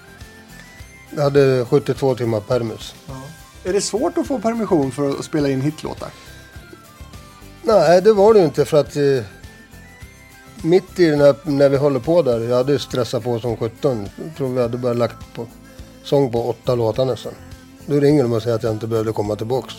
[1.17, 2.95] Jag hade 72 timmar permis.
[3.65, 6.09] Är det svårt att få permission för att spela in hitlåtar?
[7.63, 9.25] Nej, det var det ju inte för att eh,
[10.63, 14.09] mitt i den här, när vi håller på där, jag hade stressat på som 17.
[14.25, 15.47] Jag tror vi hade bara lagt på
[16.03, 17.33] sång på åtta låtar nästan.
[17.87, 19.75] Då ringer de och säger att jag inte behövde komma tillbaks.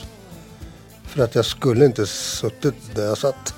[1.03, 3.53] För att jag skulle inte suttit där jag satt.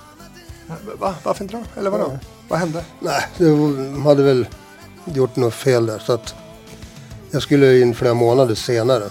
[0.99, 1.15] Va?
[1.23, 1.79] Varför inte då?
[1.79, 2.19] Eller vadå?
[2.47, 2.85] Vad hände?
[2.99, 4.47] Nej, de hade väl
[5.05, 6.35] gjort något fel där så att
[7.31, 9.03] jag skulle in flera månader senare.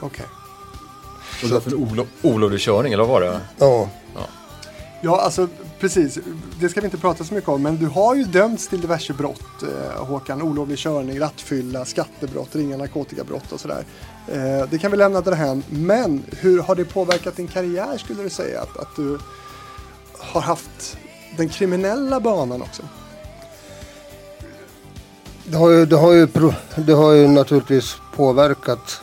[0.00, 0.26] Okej.
[1.42, 3.40] Och det var för en olo- olovlig körning, eller vad var det?
[3.58, 3.88] Ja,
[5.04, 5.48] Ja, alltså
[5.80, 6.18] precis.
[6.60, 9.12] Det ska vi inte prata så mycket om, men du har ju dömts till diverse
[9.12, 10.42] brott, eh, Håkan.
[10.42, 13.84] Olovlig körning, rattfylla, skattebrott, ringa narkotikabrott och sådär.
[14.28, 15.62] Eh, det kan vi lämna därhän.
[15.68, 18.60] Men hur har det påverkat din karriär skulle du säga?
[18.62, 19.18] Att, att du
[20.18, 20.96] har haft
[21.36, 22.82] den kriminella banan också?
[25.44, 26.28] det har ju, det har ju,
[26.76, 29.00] det har ju naturligtvis påverkat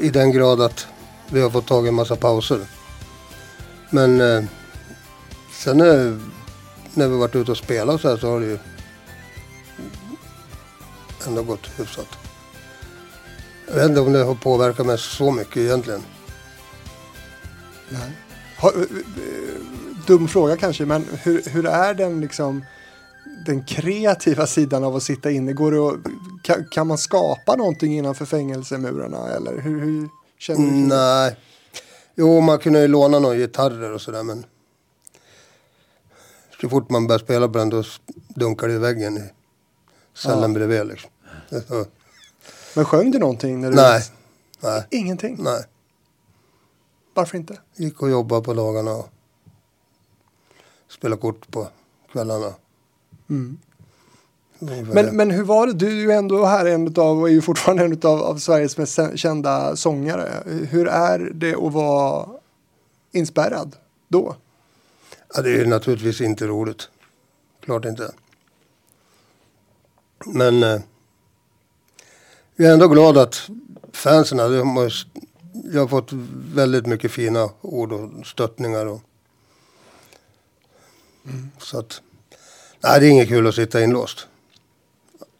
[0.00, 0.86] i den grad att
[1.30, 2.60] vi har fått tag i en massa pauser.
[3.90, 4.44] Men eh,
[5.52, 6.16] sen eh,
[6.94, 8.58] när vi varit ute och spelat så här så har det ju
[11.26, 12.08] ändå gått hyfsat.
[13.66, 16.02] Jag vet inte om det har påverkat mig så mycket egentligen.
[17.88, 18.12] Nej.
[18.58, 19.60] Har, eh, eh,
[20.06, 22.64] dum fråga kanske, men hur, hur är den liksom
[23.46, 25.52] den kreativa sidan av att sitta inne?
[25.52, 30.70] Går det att, kan, kan man skapa någonting innanför fängelsemurarna eller hur, hur känner du?
[30.70, 30.96] det?
[30.96, 31.36] Nej.
[32.14, 34.46] Jo, man kunde ju låna några gitarrer och sådär men
[36.60, 37.82] så fort man börjar spela på den då
[38.28, 39.30] dunkar det i väggen i
[40.14, 41.10] cellen bredvid liksom.
[41.68, 41.84] Så,
[42.74, 43.60] Men sjöng du någonting?
[43.60, 44.02] När du nej,
[44.60, 45.36] nej, Ingenting?
[45.40, 45.64] nej.
[47.14, 47.58] Varför inte?
[47.76, 49.08] Gick och jobbade på dagarna och
[50.88, 51.68] spelade kort på
[52.12, 52.52] kvällarna.
[53.30, 53.58] Mm.
[54.92, 55.72] Men, men hur var det?
[55.72, 58.76] Du är ju ändå här en av, och är ju fortfarande en av, av Sveriges
[58.78, 60.42] mest kända sångare.
[60.70, 62.28] Hur är det att vara
[63.12, 63.76] inspärrad
[64.08, 64.36] då?
[65.34, 66.88] Ja, det är naturligtvis inte roligt.
[67.60, 68.12] Klart inte.
[70.26, 70.80] Men eh,
[72.56, 73.50] jag är ändå glad att
[73.92, 74.50] fansen, har,
[75.72, 76.12] jag har fått
[76.54, 78.86] väldigt mycket fina ord och stöttningar.
[78.86, 79.00] Och,
[81.58, 82.02] Så att,
[82.80, 84.26] nej det är inget kul att sitta inlåst.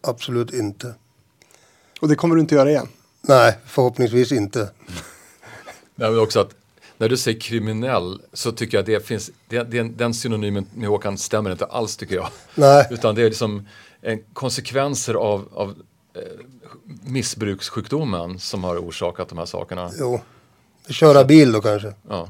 [0.00, 0.94] Absolut inte.
[2.00, 2.88] Och det kommer du inte göra igen?
[3.20, 4.58] Nej, förhoppningsvis inte.
[5.94, 6.54] Nej, men också att
[6.98, 11.18] när du säger kriminell så tycker jag det finns, det, det, den synonymen med Håkan
[11.18, 12.28] stämmer inte alls tycker jag.
[12.54, 13.68] Nej, Utan det är liksom
[14.00, 15.74] en konsekvenser av, av
[16.14, 16.22] eh,
[17.04, 19.90] missbrukssjukdomen som har orsakat de här sakerna.
[19.98, 20.20] jo.
[20.88, 21.94] Köra bil då kanske.
[22.08, 22.28] Ja.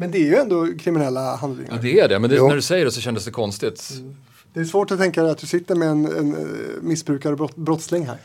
[0.00, 1.78] Men det är ju ändå kriminella Ja, handlingar.
[1.82, 3.90] det är det, men det, när du säger det så kändes det konstigt.
[4.52, 7.38] Det är svårt att tänka dig att du sitter med en, en eh, missbrukare och
[7.38, 8.18] brott, brottsling här.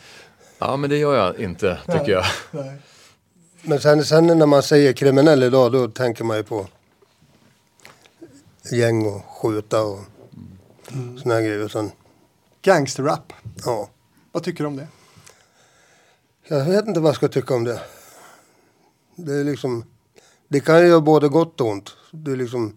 [0.60, 2.26] Ja, men det gör jag inte, tycker jag.
[2.52, 2.76] Nej.
[3.62, 6.68] Men sen, sen när man säger kriminell idag då tänker man ju på
[8.72, 10.00] gäng och skjuta och
[10.92, 11.18] Mm.
[11.18, 11.68] såna här grejer.
[11.68, 11.92] Sen,
[12.62, 13.34] Gangsterrap.
[13.66, 13.90] ja.
[14.32, 14.88] Vad tycker du om det?
[16.48, 17.80] Jag vet inte vad jag ska tycka om det.
[19.16, 19.86] Det är liksom,
[20.48, 21.92] det kan ju göra både gott och ont.
[22.12, 22.76] Det, är liksom,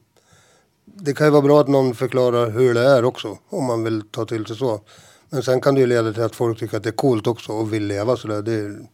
[0.85, 4.03] det kan ju vara bra att någon förklarar hur det är också, om man vill
[4.11, 4.81] ta till sig så.
[5.31, 7.53] Men sen kan det ju leda till att folk tycker att det är coolt också
[7.53, 8.43] och vill leva sådär.
[8.43, 8.87] Det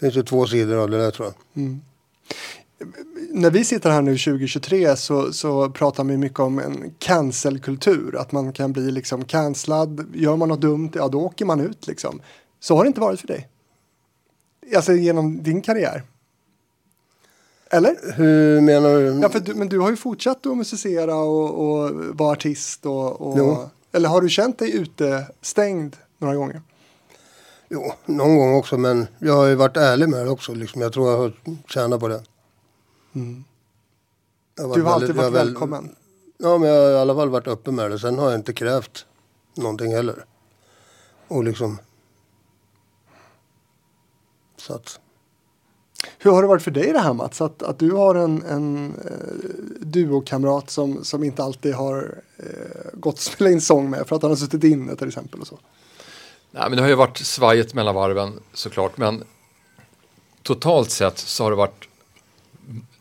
[0.00, 1.62] finns ju två sidor av det där tror jag.
[1.62, 1.80] Mm.
[3.30, 8.16] När vi sitter här nu 2023 så, så pratar vi mycket om en cancelkultur.
[8.16, 10.06] Att man kan bli liksom cancellad.
[10.14, 12.20] Gör man något dumt, ja då åker man ut liksom.
[12.60, 13.48] Så har det inte varit för dig.
[14.76, 16.02] Alltså genom din karriär.
[17.70, 18.12] Eller?
[18.12, 19.20] Hur menar du?
[19.22, 22.86] Ja, för du, men du har ju fortsatt att musicera och, och vara artist.
[22.86, 26.62] Och, och, eller har du känt dig utestängd några gånger?
[27.68, 30.54] Jo, någon gång också men jag har ju varit ärlig med det också.
[30.54, 30.80] Liksom.
[30.82, 31.32] Jag tror jag har
[31.68, 32.22] tjänat på det.
[33.14, 33.44] Mm.
[34.56, 35.94] Du har alltid väldigt- varit väl- välkommen.
[36.38, 37.98] Ja, men jag har i alla fall varit öppen med det.
[37.98, 39.06] Sen har jag inte krävt
[39.54, 40.24] någonting heller.
[41.28, 41.78] Och liksom...
[44.56, 45.00] Så att...
[46.18, 47.40] Hur har det varit för dig det här Mats?
[47.40, 52.44] Att, att du har en, en eh, duokamrat som, som inte alltid har eh,
[52.92, 55.40] gått att spela in sång med för att han har suttit inne till exempel.
[55.40, 55.58] Och så.
[56.50, 59.24] Nej, men det har ju varit svajet mellan varven såklart, men
[60.42, 61.88] totalt sett så har det varit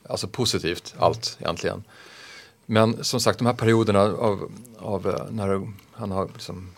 [0.09, 1.83] alltså positivt allt egentligen.
[2.65, 6.69] Men som sagt, de här perioderna av, av eh, när han har liksom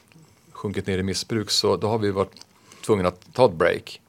[0.52, 2.46] sjunkit ner i missbruk så då har vi varit
[2.86, 4.02] tvungna att ta ett break.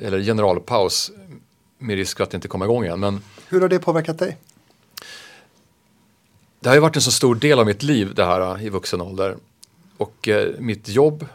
[0.00, 1.10] Eller generalpaus
[1.78, 3.00] med risk att inte komma igång igen.
[3.00, 4.36] Men Hur har det påverkat dig?
[6.66, 9.00] det har ju varit en så stor del av mitt liv det här i vuxen
[9.00, 9.36] ålder.
[9.96, 11.26] Och eh, mitt jobb,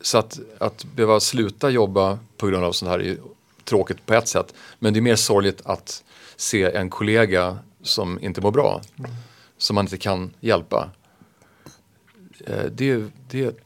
[0.00, 3.16] så att, att behöva sluta jobba på grund av sånt här är
[3.64, 4.54] tråkigt på ett sätt.
[4.78, 6.04] Men det är mer sorgligt att
[6.36, 8.80] se en kollega som inte mår bra.
[9.58, 10.90] Som man inte kan hjälpa.
[12.46, 13.56] Eh, det, det,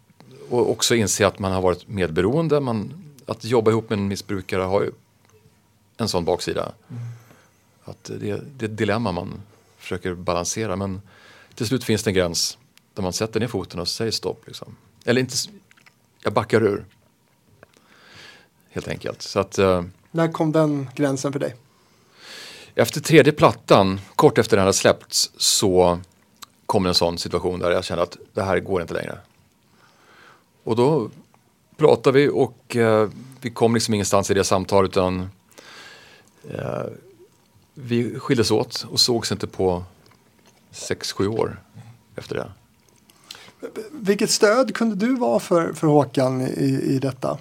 [0.50, 2.60] och också inse att man har varit medberoende.
[2.60, 4.90] Man, att jobba ihop med en missbrukare har ju
[5.96, 6.72] en sån baksida.
[7.84, 8.16] Att det,
[8.58, 9.42] det är ett dilemma man
[9.78, 10.76] försöker balansera.
[10.76, 11.02] Men
[11.54, 12.58] till slut finns det en gräns
[12.94, 14.46] där man sätter ner foten och säger stopp.
[14.46, 14.76] Liksom.
[15.04, 15.36] Eller inte,
[16.22, 16.84] jag backar ur.
[18.70, 19.22] Helt enkelt.
[19.22, 21.56] Så att eh, När kom den gränsen för dig?
[22.74, 26.00] efter tredje plattan, kort efter den hade släppts, så
[26.66, 29.18] kom en sån situation där jag kände att det här går inte längre.
[30.64, 31.10] Och då
[31.82, 33.08] pratade vi och eh,
[33.40, 35.30] vi kom liksom ingenstans i det samtalet utan
[36.50, 36.84] eh,
[37.74, 39.84] vi skildes åt och sågs inte på
[40.70, 41.60] sex sju år
[42.16, 42.52] efter det.
[43.90, 47.38] Vilket stöd kunde du vara för, för Håkan i, i detta?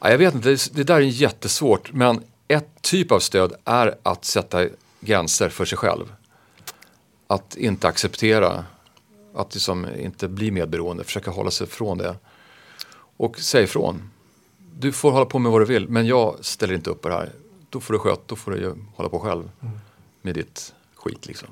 [0.00, 1.92] Ja, jag vet inte, det, det där är jättesvårt.
[1.92, 4.66] Men ett typ av stöd är att sätta
[5.00, 6.12] gränser för sig själv.
[7.26, 8.64] Att inte acceptera,
[9.34, 12.16] att liksom inte bli medberoende, försöka hålla sig från det.
[13.16, 14.10] Och säga ifrån.
[14.78, 17.14] Du får hålla på med vad du vill, men jag ställer inte upp på det
[17.14, 17.32] här.
[17.70, 19.50] Då får du sköta, då får du ju hålla på själv
[20.22, 21.48] med ditt skit liksom.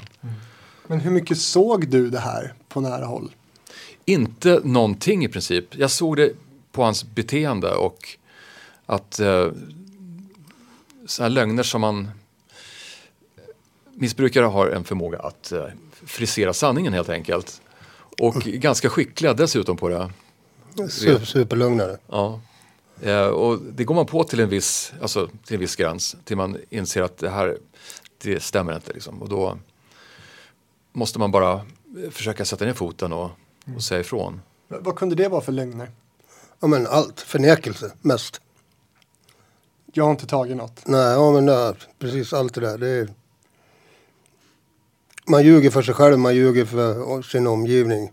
[0.86, 3.34] Men hur mycket såg du det här på nära håll?
[4.04, 5.64] Inte någonting i princip.
[5.76, 6.32] Jag såg det
[6.72, 8.16] på hans beteende och
[8.86, 9.48] att eh,
[11.06, 12.10] sådana lögner som man...
[13.94, 15.64] Missbrukare har en förmåga att eh,
[16.04, 17.62] frisera sanningen helt enkelt.
[18.18, 20.10] Och ganska skickliga dessutom på det.
[20.88, 21.98] Super, superlugnare.
[22.06, 22.40] Ja.
[23.02, 26.16] Eh, och det går man på till en viss, alltså, till en viss gräns.
[26.24, 27.58] Till man inser att det här,
[28.18, 28.92] det stämmer inte.
[28.92, 29.22] Liksom.
[29.22, 29.58] Och då
[30.92, 31.60] måste man bara
[32.10, 33.30] försöka sätta ner foten och
[33.76, 34.40] och säga ifrån.
[34.68, 35.90] Vad kunde det vara för lögner?
[36.60, 38.40] Ja men allt, förnekelse mest.
[39.92, 40.86] Jag har inte tagit något.
[40.86, 42.78] Nej, ja men ja, precis allt det där.
[42.78, 43.08] Det är...
[45.26, 48.12] Man ljuger för sig själv, man ljuger för sin omgivning.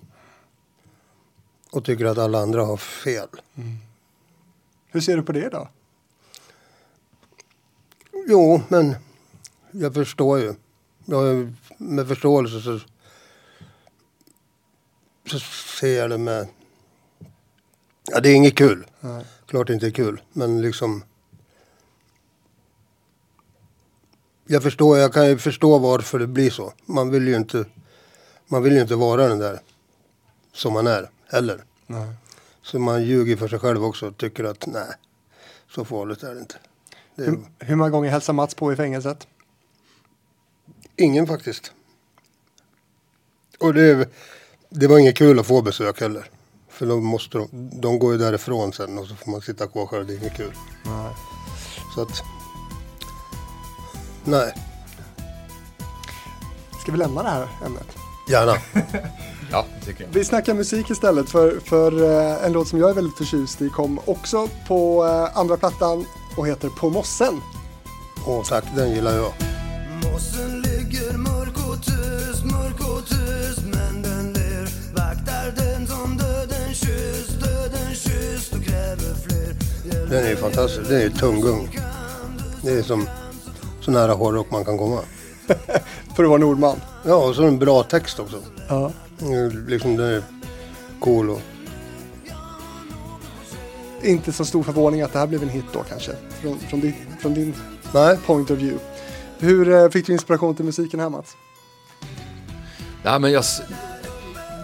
[1.71, 3.27] Och tycker att alla andra har fel.
[4.87, 5.69] Hur ser du på det då?
[8.27, 8.95] Jo, men
[9.71, 10.53] jag förstår ju.
[11.05, 12.79] Jag, med förståelse så,
[15.29, 15.39] så
[15.79, 16.47] ser jag det med...
[18.11, 18.87] Ja, det är inget kul.
[18.99, 19.25] Nej.
[19.45, 21.03] Klart det inte är kul, men liksom...
[24.45, 26.73] Jag förstår, jag kan ju förstå varför det blir så.
[26.85, 27.65] Man vill ju inte,
[28.47, 29.59] man vill ju inte vara den där
[30.53, 31.63] som man är heller.
[31.87, 32.07] Nej.
[32.61, 34.91] Så man ljuger för sig själv också och tycker att nej,
[35.69, 36.55] så farligt är det inte.
[37.15, 39.27] Det är Hur, hur många gånger hälsar Mats på i fängelset?
[40.95, 41.71] ingen faktiskt.
[43.59, 44.09] Och det,
[44.69, 46.29] det var inget kul att få besök heller.
[46.69, 49.85] För då måste de, de går ju därifrån sen och så får man sitta kvar
[49.85, 50.07] själv.
[50.07, 50.53] Det är inget kul.
[50.85, 51.13] Nej.
[51.95, 52.23] Så att...
[54.23, 54.53] Nej,
[56.81, 57.87] Ska vi lämna det här ämnet?
[58.29, 58.53] gärna.
[59.51, 60.09] Ja, det tycker jag.
[60.11, 63.69] Vi snackar musik istället för, för eh, en låt som jag är väldigt förtjust i
[63.69, 66.05] kom också på eh, andra plattan
[66.37, 67.41] och heter På mossen.
[68.27, 69.33] Åh tack, den gillar jag.
[70.11, 76.73] Mossen ligger mörk och tyst, mörk och tyst Men den ler, vaktar den som döden
[76.73, 79.55] kysst Döden kysst och kräver fler
[80.09, 80.89] Den är ju fantastisk.
[80.89, 81.79] Den är ju tunggung.
[82.61, 83.07] Det är som
[83.81, 84.99] så nära hårdrock man kan komma.
[86.15, 86.81] För att vara Nordman.
[87.05, 88.37] Ja, och så en bra text också.
[88.69, 88.91] Ja.
[89.21, 90.23] Mm, Liksom den är
[90.99, 91.41] cool och...
[94.03, 96.11] Inte så stor förvåning att det här blev en hit då kanske.
[96.41, 97.53] Från, från, din, från din
[97.93, 98.85] Nej, point of view.
[99.39, 101.37] Hur eh, fick du inspiration till musiken här Mats?
[103.03, 103.43] Nej, men jag,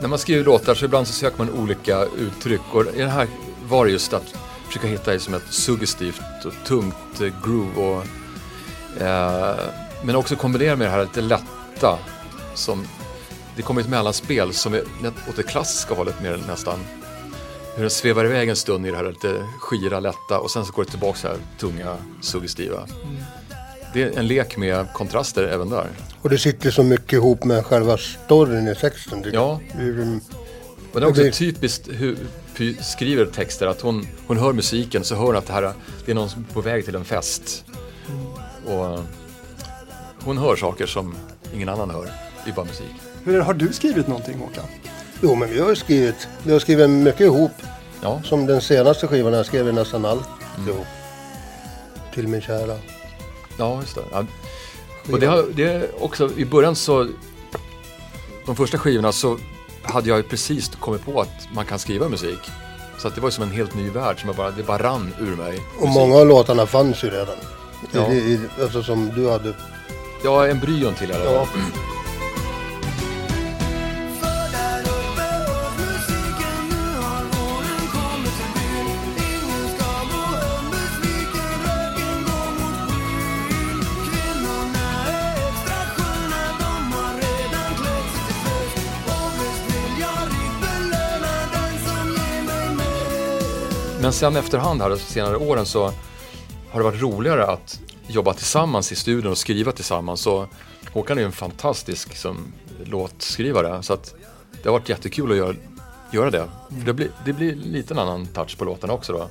[0.02, 3.28] när man skriver låtar så ibland så söker man olika uttryck och i den här
[3.70, 4.36] var det just att
[4.68, 9.56] försöka hitta liksom ett suggestivt och tungt eh, groove och eh,
[10.04, 12.00] men också kombinera med det här lite lätta
[12.56, 12.88] som
[13.56, 14.82] det kommer ett mellanspel som är
[15.30, 16.80] åt det klassiska hållet mer nästan.
[17.76, 20.72] Hur den svävar iväg en stund i det här lite skira, lätta och sen så
[20.72, 22.88] går det tillbaka så här tunga, suggestiva.
[23.94, 25.88] Det är en lek med kontraster även där.
[26.22, 29.26] och det sitter så mycket ihop med själva storyn i texten.
[29.34, 30.20] Ja, ju-
[30.94, 32.18] Och det är också Det typiskt hur
[32.58, 35.74] Py skriver texter att hon, hon hör musiken så hör hon att det här
[36.06, 37.66] det är någon som är på väg till en fest.
[38.66, 39.00] Och
[40.24, 41.16] hon hör saker som
[41.54, 42.12] ingen annan hör.
[42.46, 42.86] Det är bara musik.
[43.24, 44.66] Hur är det, har du skrivit någonting Håkan?
[45.22, 47.52] Jo, men vi har ju skrivit, vi har skrivit mycket ihop.
[48.02, 50.28] Ja, Som den senaste skivan här skrev vi nästan allt
[50.68, 50.86] ihop.
[52.14, 52.78] Till min kära.
[53.58, 54.02] ja just det.
[54.12, 54.26] Ja.
[55.12, 57.08] Och det, har, det är också, i början så,
[58.46, 59.38] de första skivorna så
[59.84, 62.40] hade jag ju precis kommit på att man kan skriva musik.
[62.98, 65.14] Så att det var som en helt ny värld som jag bara, det bara rann
[65.20, 65.60] ur mig.
[65.76, 65.94] Och musik.
[65.96, 67.36] många av låtarna fanns ju redan.
[67.92, 68.12] Ja.
[68.12, 69.54] I, i, alltså som du hade.
[70.24, 71.24] Ja, embryon till det.
[71.24, 71.48] Ja.
[94.14, 95.84] Men sen efterhand här de senare åren så
[96.72, 100.22] har det varit roligare att jobba tillsammans i studion och skriva tillsammans.
[100.22, 100.48] Så
[100.92, 102.54] Håkan är ju en fantastisk som,
[102.84, 104.14] låtskrivare så att
[104.64, 105.56] det har varit jättekul att göra,
[106.12, 106.50] göra det.
[106.70, 109.30] För det, blir, det blir lite en annan touch på låtarna också då.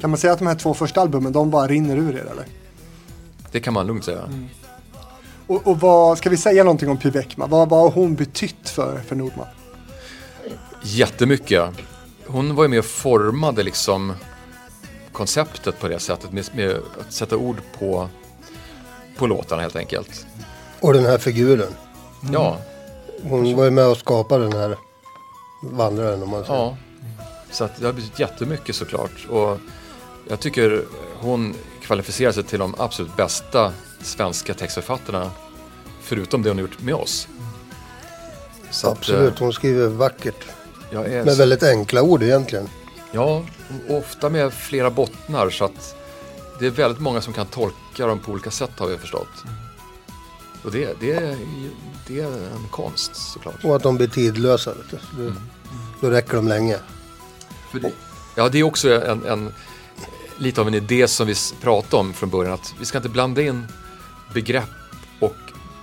[0.00, 2.46] Kan man säga att de här två första albumen, de bara rinner ur er eller?
[3.52, 4.28] Det kan man lugnt säga.
[5.46, 7.50] Och, och vad, ska vi säga någonting om Py Bäckman?
[7.50, 9.46] Vad, vad har hon betytt för, för Nordman?
[10.82, 11.70] Jättemycket.
[12.32, 14.12] Hon var ju med och formade liksom
[15.12, 18.08] konceptet på det sättet med, med att sätta ord på,
[19.16, 20.26] på låtarna helt enkelt.
[20.80, 21.74] Och den här figuren.
[22.32, 22.58] Ja,
[23.22, 24.76] Hon var ju med och skapade den här
[25.62, 26.58] vandraren om man säger.
[26.58, 26.76] Ja,
[27.50, 29.26] så att det har betytt jättemycket såklart.
[29.30, 29.58] Och
[30.28, 30.84] jag tycker
[31.20, 33.72] hon kvalificerar sig till de absolut bästa
[34.02, 35.30] svenska textförfattarna.
[36.02, 37.28] Förutom det hon har gjort med oss.
[38.70, 40.46] Så att, Absolut, eh, hon skriver vackert.
[40.92, 42.68] Är, Med väldigt enkla ord egentligen.
[43.12, 43.44] Ja,
[43.88, 45.96] ofta med flera bottnar så att
[46.58, 49.44] det är väldigt många som kan tolka dem på olika sätt har vi förstått.
[50.64, 51.36] Och det, det, är,
[52.06, 53.64] det är en konst såklart.
[53.64, 54.74] Och att de blir tidlösa.
[54.74, 55.22] Vet du.
[55.22, 55.34] Mm.
[56.00, 56.76] Då, räcker de länge.
[57.72, 57.92] Det,
[58.34, 59.52] ja, det är också en, en,
[60.36, 62.54] lite av en idé som vi pratade om från början.
[62.54, 63.66] Att vi ska inte blanda in
[64.34, 64.68] begrepp
[65.20, 65.36] och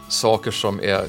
[0.09, 1.05] saker som är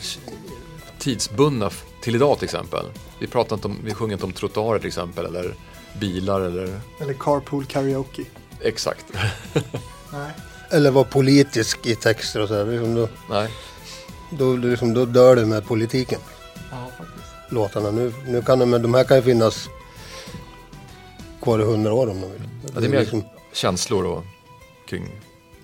[0.98, 1.70] tidsbundna
[2.03, 2.86] till idag till exempel.
[3.18, 5.55] Vi, pratar inte om, vi sjunger inte om trottoarer till exempel eller
[6.01, 8.22] bilar eller Eller carpool karaoke.
[8.61, 9.07] exakt.
[10.12, 10.30] Nej.
[10.70, 12.64] Eller vara politisk i texter och så här.
[12.64, 13.51] Liksom då, Nej.
[14.30, 16.20] då, liksom, då dör det med politiken.
[16.70, 17.24] Ja, faktiskt.
[17.53, 17.90] Låtarna.
[17.90, 19.68] Nu, nu kan de, men de här kan ju finnas
[21.42, 22.42] kvar i hundra år om de vill.
[22.74, 24.24] Ja, det är mer liksom, känslor och
[24.88, 25.09] kring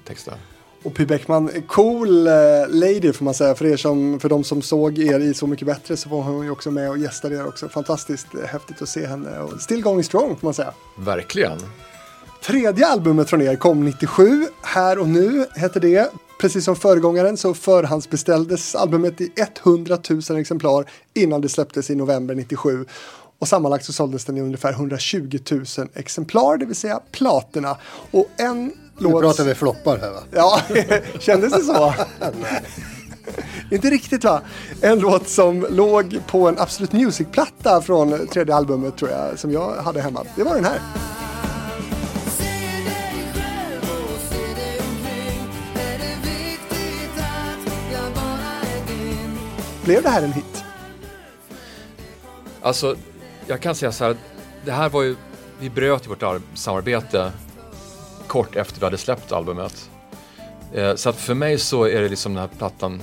[0.07, 0.35] texter.
[0.83, 2.33] Och Py Bäckman, cool eh,
[2.69, 3.55] lady får man säga.
[3.55, 6.45] För, er som, för de som såg er i Så Mycket Bättre så var hon
[6.45, 7.69] ju också med och gästade er också.
[7.69, 9.39] Fantastiskt häftigt att se henne.
[9.39, 10.73] Och still going strong får man säga.
[10.99, 11.59] Verkligen.
[12.43, 14.47] Tredje albumet från er kom 97.
[14.63, 16.11] Här och nu heter det.
[16.41, 19.33] Precis som föregångaren så förhandsbeställdes albumet i
[19.65, 19.99] 100
[20.31, 22.87] 000 exemplar innan det släpptes i november 97.
[23.39, 25.65] Och sammanlagt så såldes den i ungefär 120 000
[25.95, 27.77] exemplar, det vill säga platina.
[28.11, 29.23] Och en nu låt...
[29.23, 30.21] pratar vi floppar här va?
[30.31, 30.61] Ja,
[31.21, 31.95] kändes det så?
[33.71, 34.41] Inte riktigt va?
[34.81, 39.77] En låt som låg på en Absolut Music-platta från tredje albumet tror jag, som jag
[39.77, 40.25] hade hemma.
[40.37, 40.81] Det var den här.
[49.85, 50.65] Blev det här en hit?
[52.63, 52.97] Alltså,
[53.47, 54.17] jag kan säga så här.
[54.65, 55.17] Det här var ju,
[55.61, 57.33] vi bröt ju vårt ar- samarbete
[58.29, 59.91] kort efter vi hade släppt albumet.
[60.73, 63.03] Eh, så att för mig så är det liksom den här plattan,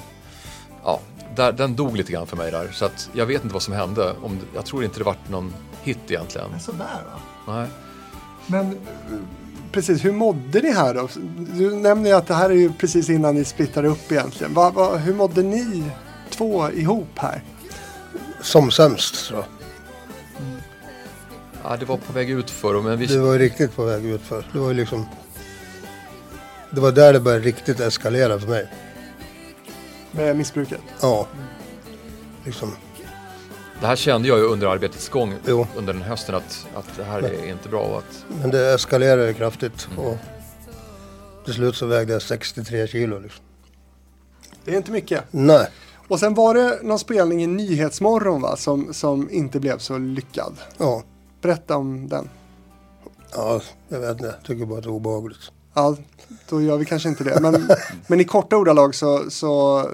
[0.84, 1.00] ja,
[1.36, 2.70] där, den dog lite grann för mig där.
[2.74, 4.16] Så att jag vet inte vad som hände.
[4.24, 5.54] Om, jag tror inte det vart någon
[5.84, 6.60] hit egentligen.
[6.60, 7.02] Sådär
[7.46, 7.54] va?
[7.54, 7.68] Nej.
[8.48, 8.78] Men eh,
[9.72, 11.10] precis, hur mådde ni här då?
[11.58, 14.54] Du nämner ju att det här är ju precis innan ni splittade upp egentligen.
[14.54, 15.84] Va, va, hur mådde ni
[16.30, 17.44] två ihop här?
[18.42, 19.63] Som sämst tror jag.
[21.64, 24.48] Ja, det var på väg ut för men vi, Det var riktigt på väg utför.
[24.54, 25.06] Det var ju liksom...
[26.72, 28.68] Det var där det började riktigt eskalera för mig.
[30.12, 30.82] Med missbruket?
[31.02, 31.28] Ja.
[32.46, 32.72] Liksom.
[33.82, 35.68] det här kände jag ju under arbetets gång Jo.
[35.76, 37.82] under den hösten att, att det här är inte bra.
[37.82, 39.88] Och att, Men det eskalerade kraftigt.
[39.98, 40.18] Och
[41.46, 43.44] till slut så vägde jag 63 kilo liksom.
[44.66, 45.24] Det är inte mycket.
[45.32, 45.68] Nej.
[46.08, 48.56] Och sen var det någon spelning i Nyhetsmorgon va?
[48.56, 50.58] Som, som inte blev så lyckad.
[50.78, 51.04] Ja.
[51.44, 52.30] Berätta om den.
[53.32, 54.26] Ja, jag vet inte.
[54.26, 55.52] Jag tycker bara att det är obehagligt.
[55.74, 55.98] Ja,
[56.50, 57.40] då gör vi kanske inte det.
[57.42, 57.70] Men,
[58.08, 59.86] men i korta ordalag så, så, eh,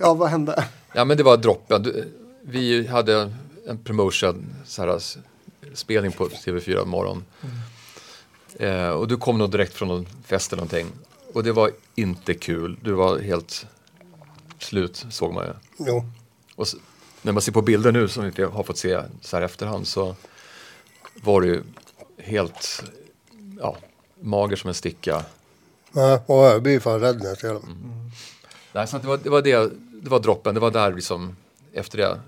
[0.00, 0.64] ja vad hände?
[0.94, 1.86] Ja men det var droppen.
[2.42, 3.32] Vi hade
[3.68, 5.00] en promotion, så här,
[5.74, 7.24] spelning på TV4 morgon.
[8.58, 10.86] Eh, och du kom nog direkt från någon fest eller någonting.
[11.34, 12.78] Och det var inte kul.
[12.82, 13.66] Du var helt
[14.58, 15.52] slut såg man ju.
[15.86, 16.04] Jo.
[16.56, 16.74] Och s-
[17.22, 20.14] när man ser på bilder nu som vi har fått se så här efterhand så
[21.14, 21.62] var du ju
[22.16, 22.82] helt
[23.60, 23.76] ja,
[24.20, 25.24] mager som en sticka.
[25.92, 27.76] Ja, och jag blir fan rädd när jag ser dem.
[28.72, 31.36] Nej, så det, var, det var det, det var droppen, det var där vi som,
[31.72, 32.20] efter det,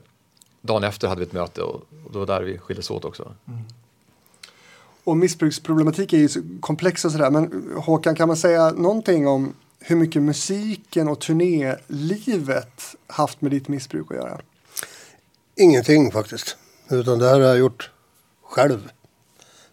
[0.60, 1.74] dagen efter hade vi ett möte och,
[2.04, 3.34] och det var där vi skildes åt också.
[5.04, 7.30] Och missbruksproblematik är ju så komplex och sådär.
[7.30, 13.68] Men Håkan, kan man säga någonting om hur mycket musiken och turnélivet haft med ditt
[13.68, 14.40] missbruk att göra?
[15.56, 16.56] Ingenting faktiskt.
[16.90, 17.90] Utan det här har jag gjort
[18.52, 18.90] själv.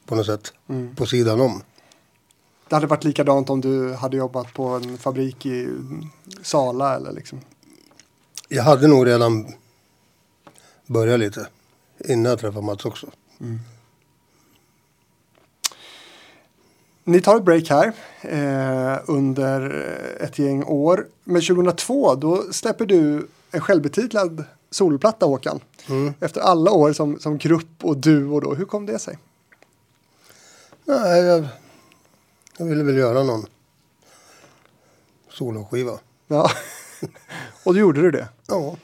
[0.06, 0.54] På något sätt.
[0.96, 1.62] På sidan om.
[2.68, 5.70] Det hade varit likadant om du hade jobbat på en fabrik i
[6.42, 7.42] Sala eller liksom.
[8.50, 9.54] Jag hade nog redan
[10.86, 11.48] börjat lite.
[12.06, 13.08] Innan jag träffade Mats också.
[17.04, 19.70] Ni tar ett break här eh, under
[20.20, 21.08] ett gäng år.
[21.24, 25.60] Men 2002 då släpper du en självbetitlad solplatta Håkan.
[26.20, 28.54] Efter alla år som, som grupp och duo då.
[28.54, 29.18] Hur kom det sig?
[30.86, 31.48] Nej, jag,
[32.58, 33.46] jag ville väl göra någon
[35.30, 36.00] soloskiva.
[36.28, 36.50] Ja.
[37.64, 38.28] och då gjorde du det.
[38.48, 38.76] Ja,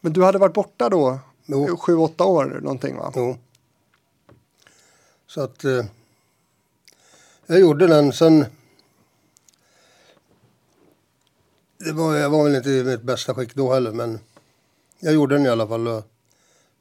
[0.00, 1.76] Men du hade varit borta då Jo.
[1.76, 3.12] sju, åtta år någonting va?
[3.16, 3.36] jo.
[5.26, 5.84] Så att eh,
[7.46, 8.44] jag gjorde den sen.
[11.78, 14.20] Det var, jag var väl inte i mitt bästa skick då heller men
[15.04, 16.02] jag gjorde den i alla fall och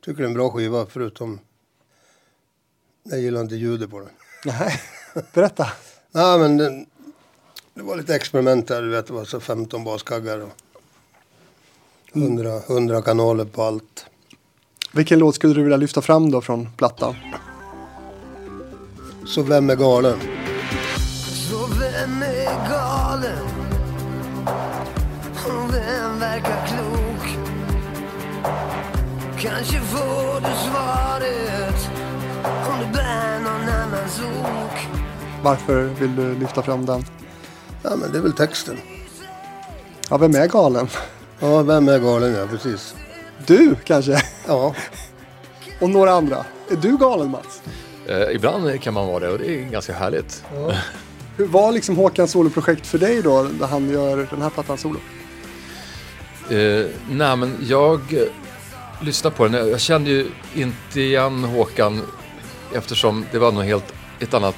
[0.05, 1.39] tycker det är en bra skiva förutom
[3.03, 4.09] jag gillar inte ljudet på den.
[4.45, 4.81] Nej,
[5.33, 5.67] berätta.
[6.11, 6.85] Nej men den,
[7.73, 10.51] det var lite experiment där, du vet det var så 15 baskaggar och
[12.13, 14.05] 100, 100 kanaler på allt.
[14.93, 17.15] Vilken låt skulle du vilja lyfta fram då från plattan?
[19.25, 20.19] Så vem är galen?
[29.43, 31.89] Kanske får du svaret
[32.43, 34.87] om du bär någon annans ok.
[35.43, 37.05] Varför vill du lyfta fram den?
[37.81, 38.77] Ja men det är väl texten.
[40.09, 40.87] Ja, vem är galen?
[41.39, 42.95] Ja, vem är galen ja, precis.
[43.45, 44.21] Du kanske?
[44.47, 44.75] Ja,
[45.79, 46.45] Och några andra.
[46.71, 47.61] Är du galen Mats?
[48.07, 50.43] Eh, ibland kan man vara det och det är ganska härligt.
[51.37, 54.99] Hur var liksom Håkans soloprojekt för dig då, när han gör den här plattan solo?
[56.49, 58.01] Eh, nej men jag
[59.03, 59.69] lyssnade på den.
[59.69, 62.01] Jag kände ju inte igen Håkan
[62.73, 64.55] eftersom det var nog helt ett annat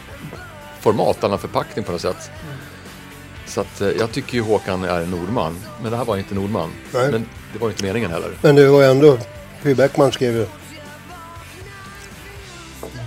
[0.81, 2.29] format, annan förpackning på något sätt.
[3.47, 5.57] Så att eh, jag tycker ju Håkan är en Nordman.
[5.81, 6.69] Men det här var inte Nordman.
[6.93, 7.11] Nej.
[7.11, 8.31] Men det var ju inte meningen heller.
[8.41, 9.17] men det var ändå...
[9.63, 10.45] Py Bäckman skrev ju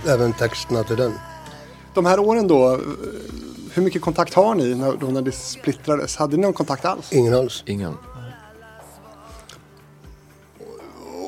[0.09, 1.12] även texterna till den.
[1.95, 2.78] De här åren då, eh,
[3.72, 6.16] hur mycket kontakt har ni när, då när det splittrades?
[6.16, 7.12] Hade ni någon kontakt alls?
[7.12, 7.62] Ingen alls.
[7.66, 7.95] Ingen.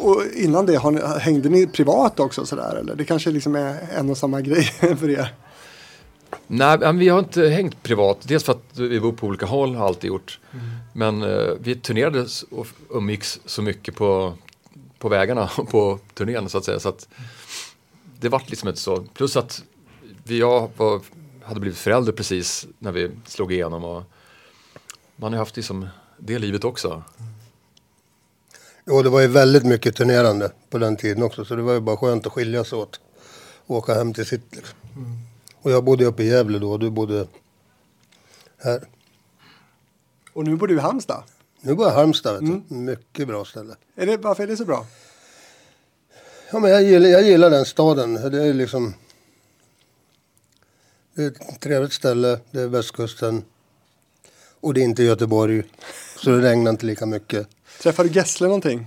[0.01, 2.94] Och innan det, har ni, hängde ni privat också sådär eller?
[2.94, 4.62] Det kanske liksom är en och samma grej
[5.01, 5.34] för er?
[6.46, 8.18] Nej, men vi har inte hängt privat.
[8.22, 10.38] Dels för att vi bor på olika håll, har alltid gjort.
[10.92, 14.34] Men eh, vi turnerade och umgicks så mycket på,
[14.98, 16.80] på vägarna och på turnén så att säga.
[16.80, 17.09] Så att
[18.20, 19.05] det vart liksom inte så.
[19.14, 19.62] Plus att
[20.24, 21.01] vi jag var,
[21.42, 23.84] hade blivit förälder precis när vi slog igenom.
[23.84, 24.03] Och
[25.16, 25.88] man har haft liksom
[26.18, 27.03] det livet också.
[28.87, 31.45] Och det var ju väldigt mycket turnerande på den tiden också.
[31.45, 33.01] Så det var ju bara skönt att skiljas åt.
[33.66, 34.57] Och åka hem till sitt.
[34.57, 34.78] Liksom.
[35.62, 37.26] Och jag bodde uppe i Gävle då och du bodde
[38.59, 38.89] här.
[40.33, 41.22] Och nu bor du i Halmstad.
[41.61, 42.33] Nu bor jag i Halmstad.
[42.33, 42.74] Vet du.
[42.74, 43.76] Mycket bra ställe.
[43.97, 44.87] Är det, varför är det så bra?
[46.53, 48.14] Ja, men jag, gillar, jag gillar den staden.
[48.14, 48.95] Det är liksom...
[51.14, 52.41] Det är ett trevligt ställe.
[52.51, 53.45] Det är västkusten.
[54.61, 55.62] Och det är inte Göteborg.
[56.16, 57.49] Så det regnar inte lika mycket.
[57.83, 58.87] Träffade du Gessle någonting?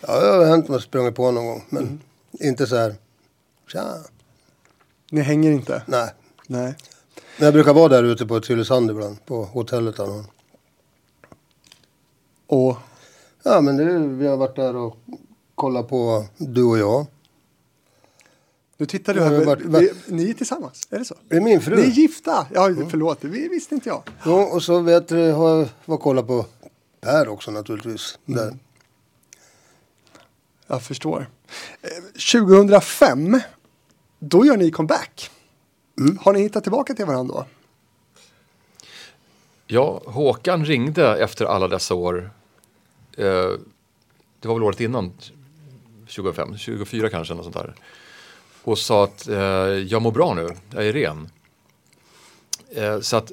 [0.00, 1.64] Ja, det har hänt att man sprungit på någon gång.
[1.68, 2.00] Men
[2.32, 2.94] inte så här...
[3.72, 3.94] Tja.
[5.10, 5.82] Ni hänger inte?
[5.86, 6.10] Nej.
[6.46, 6.74] Nej.
[7.38, 9.24] Men jag brukar vara där ute på Tylösand ibland.
[9.26, 9.98] På hotellet.
[9.98, 10.24] Han har.
[12.46, 12.76] Och
[13.42, 14.96] Ja, men det, vi har varit där och
[15.54, 17.06] kollat på du och jag.
[18.76, 19.44] nu tittar du Ja, här.
[19.44, 21.14] vart- vart- Vi, ni är tillsammans, är det så?
[21.28, 21.76] Det är min fru.
[21.76, 22.46] Ni är gifta?
[22.54, 24.02] Ja, förlåt, det visste inte jag.
[24.26, 26.46] Jo, och så vet du, har jag var kollat på
[27.04, 28.18] Per också naturligtvis.
[28.24, 28.56] Där.
[30.66, 31.26] Jag förstår.
[31.82, 31.88] Eh,
[32.32, 33.40] 2005,
[34.18, 35.30] då gör ni comeback.
[36.20, 37.46] Har ni hittat tillbaka till varandra då?
[39.66, 42.30] Ja, Håkan ringde efter alla dessa år.
[43.16, 43.50] Eh,
[44.40, 45.12] det var väl året innan,
[46.06, 47.74] 25, 24 kanske, något sånt där.
[48.64, 51.30] Och sa att eh, jag mår bra nu, jag är ren.
[52.70, 53.32] Eh, så att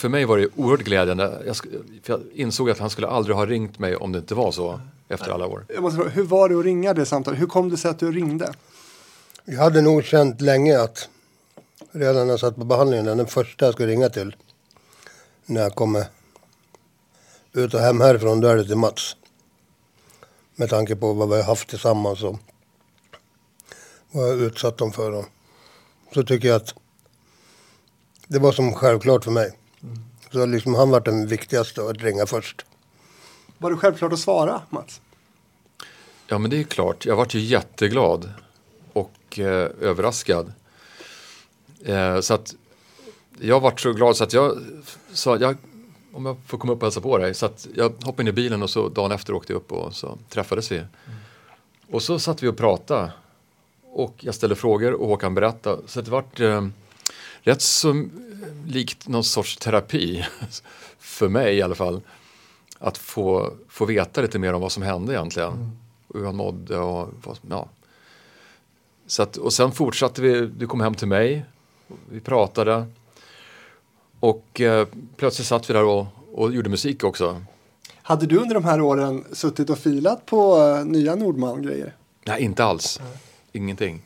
[0.00, 1.42] för mig var det oerhört glädjande.
[1.46, 1.56] Jag,
[2.04, 5.30] jag insåg att han skulle aldrig ha ringt mig om det inte var så efter
[5.30, 5.64] alla år.
[5.68, 7.40] Jag måste fråga, hur var det att ringa det samtalet?
[7.40, 8.52] Hur kom det sig att du ringde?
[9.44, 11.08] Jag hade nog känt länge att
[11.92, 14.36] redan när jag satt på behandlingen, den första jag skulle ringa till
[15.46, 16.04] när jag kommer
[17.52, 19.16] ut och hem härifrån, då är det till Mats.
[20.56, 22.38] Med tanke på vad vi har haft tillsammans och
[24.10, 25.12] vad jag utsatt dem för.
[25.12, 25.26] Och
[26.14, 26.74] så tycker jag att
[28.28, 29.59] det var som självklart för mig.
[30.32, 32.66] Så liksom han var den viktigaste att ringa först.
[33.58, 35.00] Var det självklart att svara, Mats?
[36.26, 38.32] Ja men det är klart, jag vart ju jätteglad
[38.92, 40.52] och eh, överraskad.
[41.84, 42.54] Eh, så att
[43.40, 44.58] jag vart så glad så att jag
[45.12, 45.56] sa, jag,
[46.12, 47.34] om jag får komma upp och hälsa på dig.
[47.34, 49.94] Så att jag hoppade in i bilen och så dagen efter åkte jag upp och
[49.94, 50.82] så träffades vi.
[51.90, 53.12] Och så satt vi och pratade.
[53.92, 55.82] Och jag ställde frågor och Håkan berättade.
[55.86, 56.66] Så det vart eh,
[57.42, 57.96] rätt så eh,
[58.66, 60.26] likt någon sorts terapi.
[60.98, 62.00] För mig i alla fall.
[62.78, 65.76] Att få, få veta lite mer om vad som hände egentligen.
[66.08, 67.68] Och hur han mådde och vad, som- ja.
[69.06, 71.44] Så att, och sen fortsatte vi, du kom hem till mig.
[72.10, 72.86] Vi pratade.
[74.20, 74.86] Och eh,
[75.16, 77.42] plötsligt satt vi där och, och gjorde musik också.
[78.02, 81.94] Hade du under de här åren suttit och filat på eh, nya Nordman-grejer?
[82.26, 83.00] Nej, inte alls.
[83.52, 84.02] Ingenting.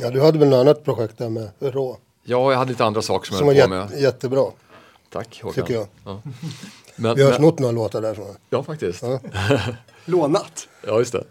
[0.00, 1.98] Ja, du hade väl något annat projekt där med Rå?
[2.24, 4.02] Ja, jag hade lite andra saker som, Som var jag höll på jätte, med.
[4.02, 4.44] jättebra.
[5.12, 5.64] Tack Håkan.
[5.64, 5.86] tycker jag.
[6.04, 6.22] Ja.
[6.96, 8.36] Men, Vi har men, snott några låtar därifrån.
[8.50, 9.02] Ja, faktiskt.
[9.02, 9.20] Ja.
[10.04, 10.68] Lånat?
[10.86, 11.24] Ja, just det.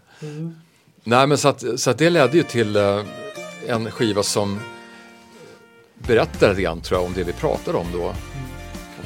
[1.04, 3.00] Nej, men så att, så att det ledde ju till eh,
[3.66, 4.60] en skiva som
[5.98, 8.14] berättar lite grann tror jag om det vi pratade om då.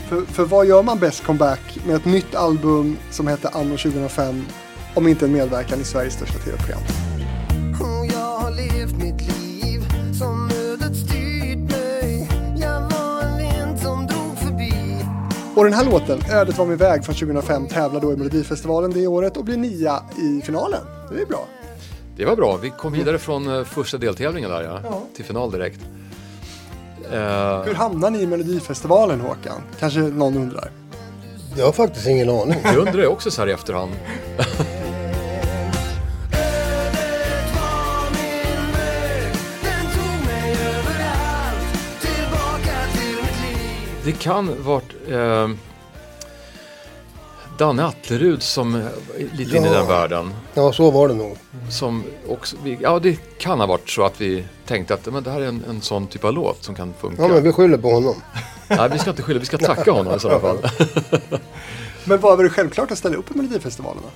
[0.08, 4.44] För, för vad gör man bäst comeback med ett nytt album som heter Anno 2005
[4.94, 6.80] om inte en medverkan i Sveriges största tv-program?
[15.58, 19.06] Och den här låten, Ödet var min väg från 2005, tävlar då i Melodifestivalen det
[19.06, 20.80] året och blir nia i finalen.
[21.10, 21.46] Det är bra.
[22.16, 22.56] Det var bra.
[22.62, 25.80] Vi kom vidare från eh, första deltävlingen där ja, till final direkt.
[27.12, 29.62] Eh, Hur hamnar ni i Melodifestivalen Håkan?
[29.80, 30.70] Kanske någon undrar.
[31.56, 32.60] Jag har faktiskt ingen aning.
[32.62, 33.92] det undrar jag också så här i efterhand.
[44.08, 45.48] Det kan varit eh,
[47.58, 48.90] Danne Atlerud som är
[49.32, 49.78] lite inne i Ja.
[49.78, 50.34] den världen.
[50.54, 51.36] Ja, så var det nog.
[51.70, 55.30] Som också, vi, ja, det kan ha varit så att vi tänkte att men det
[55.30, 57.22] här är en, en sån typ av låt som kan funka.
[57.22, 58.14] Ja, men vi skyller på honom.
[58.68, 60.58] Nej, vi ska inte skylla, vi ska tacka honom i sådana fall.
[62.04, 64.02] Men var det självklart att ställa upp i Melodifestivalen?
[64.02, 64.10] då?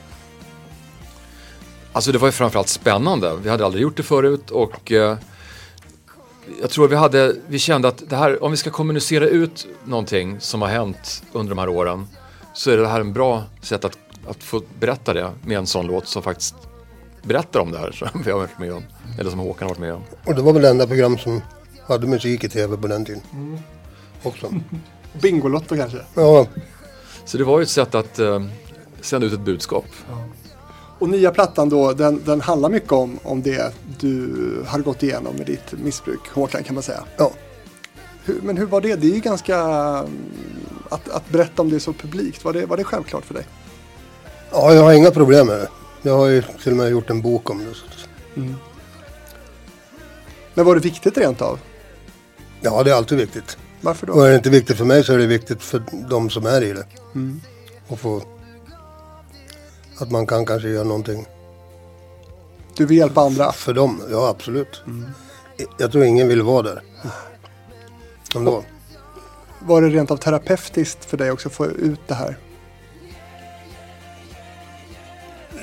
[1.92, 3.36] Alltså det var ju framförallt spännande.
[3.42, 5.16] Vi hade aldrig gjort det förut och eh,
[6.60, 10.40] jag tror vi hade, vi kände att det här, om vi ska kommunicera ut någonting
[10.40, 12.06] som har hänt under de här åren
[12.54, 15.86] så är det här en bra sätt att, att få berätta det med en sån
[15.86, 16.54] låt som faktiskt
[17.22, 18.82] berättar om det här som vi har varit med om.
[19.18, 20.02] Eller som Håkan har varit med om.
[20.24, 21.42] Och det var väl det enda program som
[21.86, 23.22] hade musik i tv på den tiden.
[24.22, 24.54] Också.
[25.20, 25.98] Bingolotto kanske?
[26.14, 26.46] Ja,
[27.24, 28.42] Så det var ju ett sätt att eh,
[29.00, 29.86] sända ut ett budskap.
[31.02, 34.28] Och nya plattan då, den, den handlar mycket om, om det du
[34.66, 37.04] har gått igenom med ditt missbruk, Håkan kan man säga.
[37.16, 37.32] ja.
[38.24, 38.96] Hur, men hur var det?
[38.96, 39.56] Det är ju ganska...
[39.58, 40.10] mm,
[40.88, 43.46] Att, att berätta om det så publikt, var det, var det självklart för dig?
[44.50, 45.68] ja, jag har inga problem med det.
[46.02, 47.70] Jag har ju till och med gjort en bok om det.
[47.70, 48.08] Att-
[50.54, 51.58] Men var det viktigt rent av?
[52.60, 53.56] Ja, det är alltid viktigt.
[53.80, 54.22] Varför Och då?
[54.22, 56.72] är det inte viktigt för mig så är det viktigt för de som är i
[56.72, 56.86] det.
[57.88, 58.22] Och få...
[60.02, 61.26] Att man kan kanske göra någonting
[62.76, 63.52] Du vill hjälpa andra.
[63.52, 64.02] för dem.
[64.10, 64.82] Ja, absolut.
[65.78, 66.82] Jag tror ingen vill vara där.
[68.36, 68.64] Ändå.
[69.58, 72.36] Var det rent av terapeutiskt för dig också att få ut det här?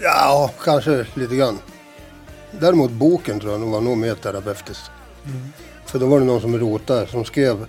[0.03, 1.59] Ja, kanske lite grann.
[2.51, 4.91] Däremot boken tror jag var nog mer terapeutiskt.
[5.85, 7.65] För då var det någon som rotade, som skrev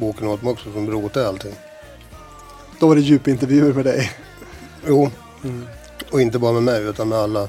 [0.00, 1.54] boken åt mig också, som rotade allting.
[2.80, 4.10] Då var det djupintervjuer med dig.
[4.86, 5.10] Jo,
[6.10, 7.48] och inte bara med mig utan med alla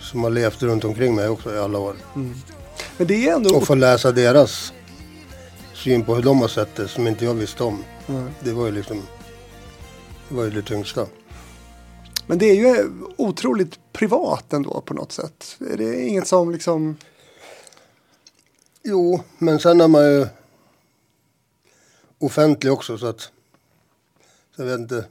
[0.00, 1.96] som har levt runt omkring mig också i alla år.
[2.96, 3.56] Men det är ändå...
[3.56, 4.72] Och få läsa deras
[5.74, 7.84] syn på hur de har sett det som inte jag visste om.
[8.08, 8.30] Mm.
[8.40, 9.02] Det var ju liksom,
[10.28, 11.06] det var ju det tyngsta.
[12.26, 15.56] Men det är ju otroligt privat ändå på något sätt.
[15.72, 16.96] Är det inget som liksom...
[18.82, 20.26] Jo, men sen är man ju
[22.18, 23.20] offentlig också så att
[24.56, 25.04] så jag vet inte.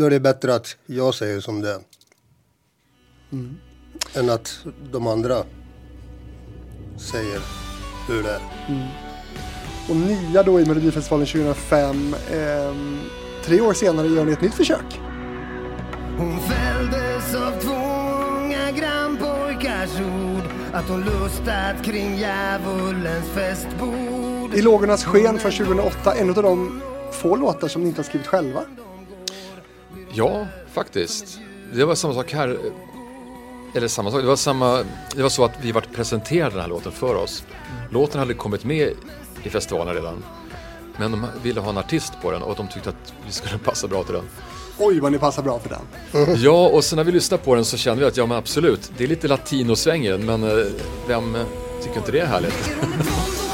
[0.00, 1.80] Då är det bättre att jag säger som det är.
[4.14, 4.58] Än att
[4.92, 5.44] de andra
[6.98, 7.40] säger
[8.08, 8.40] hur det är.
[9.90, 12.14] Och nya då i Melodifestivalen 2005.
[12.32, 13.00] ehm,
[13.44, 15.00] tre år senare gör ni ett nytt försök.
[16.18, 17.74] Hon fälldes av två
[18.36, 24.54] unga grannpojkars ord att hon lustat kring djävulens festbord.
[24.54, 26.14] I Lågornas sken från 2008.
[26.14, 26.82] En av de
[27.12, 28.64] få låtar som ni inte har skrivit själva.
[30.14, 31.38] Ja, faktiskt.
[31.72, 32.58] Det var samma sak här.
[33.74, 34.84] Eller samma sak, det var, samma,
[35.16, 37.44] det var så att vi vart presenterade den här låten för oss.
[37.90, 38.92] Låten hade kommit med
[39.42, 40.24] i festivalen redan.
[40.96, 43.88] Men de ville ha en artist på den och de tyckte att vi skulle passa
[43.88, 44.24] bra till den.
[44.78, 46.36] Oj vad ni passar bra för den.
[46.36, 48.92] Ja, och sen när vi lyssnade på den så kände vi att ja men absolut,
[48.96, 50.66] det är lite latinosväng i den men eh,
[51.08, 51.36] vem
[51.82, 52.70] tycker inte det är härligt?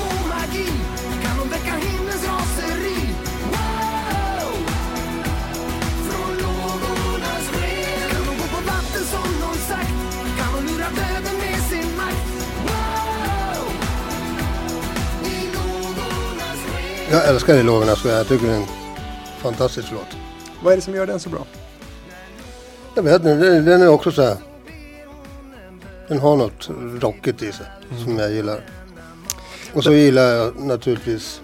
[17.10, 18.66] Jag älskar det lågorna så jag tycker det är en
[19.38, 20.16] fantastisk låt.
[20.62, 21.46] Vad är det som gör den så bra?
[22.94, 24.36] Jag vet inte, den, är också så här.
[26.08, 26.68] Den har något
[27.02, 27.66] rockigt i sig
[28.04, 28.60] som jag gillar.
[29.74, 31.40] Och så gillar jag naturligtvis.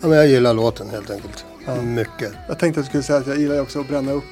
[0.00, 1.44] Ja, men jag gillar låten helt enkelt.
[1.82, 2.32] Mycket.
[2.48, 4.24] Jag tänkte att du skulle säga att jag gillar också att bränna upp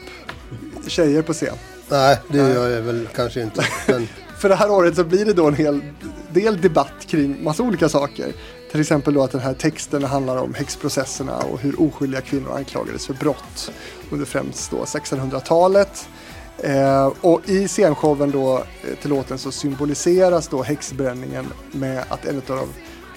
[0.87, 1.57] tjejer på scen.
[1.89, 3.65] Nej, det gör jag väl kanske inte.
[3.89, 4.09] Men
[4.39, 5.81] För det här året så blir det då en hel
[6.35, 8.33] del debatt kring massa olika saker.
[8.71, 13.07] Till exempel då att den här texten handlar om häxprocesserna och hur oskyldiga kvinnor anklagades
[13.07, 13.73] för brott
[14.11, 16.09] under främst då 1600-talet.
[16.59, 22.37] Eh, och i scenshowen då eh, till låten så symboliseras då häxbränningen med att en
[22.37, 22.69] av de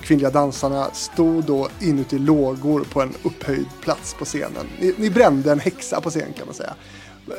[0.01, 4.68] kvinnliga dansarna stod då inuti lågor på en upphöjd plats på scenen.
[4.80, 6.76] Ni, ni brände en häxa på scen kan man säga.
[7.28, 7.34] Eh,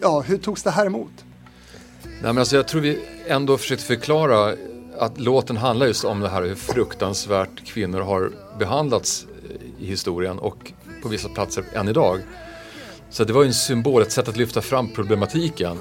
[0.00, 1.24] ja, hur togs det här emot?
[2.02, 4.54] Nej, men alltså, jag tror vi ändå försökte förklara
[4.98, 9.26] att låten handlar just om det här hur fruktansvärt kvinnor har behandlats
[9.78, 10.72] i historien och
[11.02, 12.20] på vissa platser än idag.
[13.10, 15.78] Så det var ju en symbol, ett sätt att lyfta fram problematiken.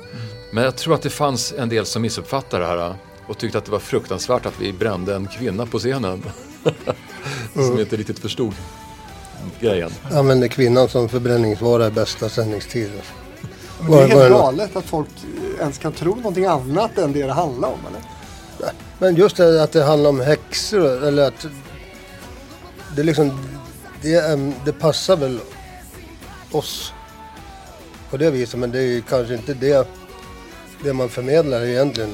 [0.53, 2.95] Men jag tror att det fanns en del som missuppfattade det här
[3.27, 6.23] och tyckte att det var fruktansvärt att vi brände en kvinna på scenen.
[7.53, 8.53] som inte riktigt förstod
[9.59, 9.91] grejen.
[10.11, 12.91] använder kvinnan som förbränningsvara i bästa sändningstid.
[13.81, 15.09] Men det är helt galet att folk
[15.59, 17.79] ens kan tro någonting annat än det det handlar om.
[17.89, 18.01] Eller?
[19.01, 21.47] Men just det att det handlar om häxor eller att
[22.95, 23.31] det liksom
[24.01, 25.39] det, det passar väl
[26.51, 26.93] oss
[28.09, 29.87] på det viset men det är ju kanske inte det,
[30.83, 32.09] det man förmedlar egentligen.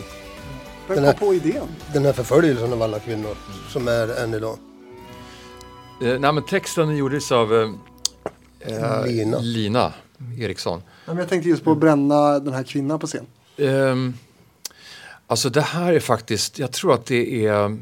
[0.88, 1.68] Vem Den kom här- på idén?
[1.94, 3.36] Den här förföljelsen av alla kvinnor
[3.70, 4.58] som är än idag.
[6.02, 7.70] Eh, nej, men texten gjordes av eh,
[8.74, 9.40] eh, Lina.
[9.40, 9.94] Lina
[10.40, 10.82] Eriksson.
[11.06, 13.26] Ja, men jag tänkte just på att bränna den här kvinnan på scen.
[13.58, 14.14] Ehm,
[15.28, 17.78] alltså det här är faktiskt, jag tror att det är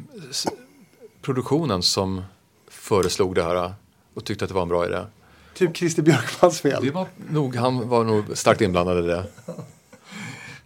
[1.22, 2.24] produktionen som
[2.68, 3.74] föreslog det här
[4.14, 5.00] och tyckte att det var en bra idé.
[5.54, 6.84] Typ Christer Björkmans fel.
[6.86, 9.24] Det var nog, han var nog starkt inblandad i det.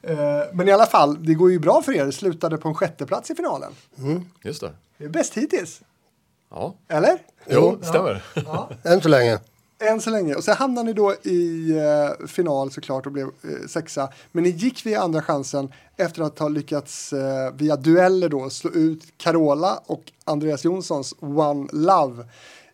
[0.02, 0.16] Eh,
[0.54, 2.06] Men i alla fall, det går ju bra för er.
[2.06, 3.72] Det slutade på en sjätteplats i finalen.
[4.44, 4.72] Just det.
[4.98, 5.82] Det är bäst hittills.
[6.50, 7.20] Ja, Eller?
[7.50, 8.24] jo, stämmer.
[8.84, 9.40] Än så länge.
[9.82, 10.36] Än så länge.
[10.36, 14.10] Och sen hamnade ni då i eh, final såklart och blev eh, sexa.
[14.32, 18.72] Men ni gick via andra chansen efter att ha lyckats eh, via dueller då slå
[18.72, 22.26] ut Carola och Andreas Jonssons One Love.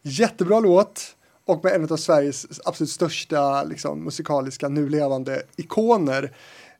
[0.01, 6.31] Jättebra låt och med en av Sveriges absolut största liksom, musikaliska nu levande ikoner.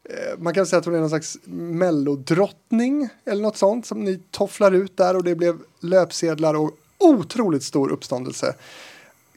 [0.10, 4.20] Eh, man kan säga att hon är någon slags mellodrottning eller något sånt som ni
[4.32, 8.56] tofflar ut där och det blev löpsedlar och otroligt stor uppståndelse.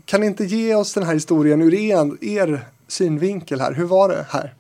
[0.09, 3.73] Kan ni inte ge oss den här historien ur er, er synvinkel här?
[3.73, 4.55] Hur var det här?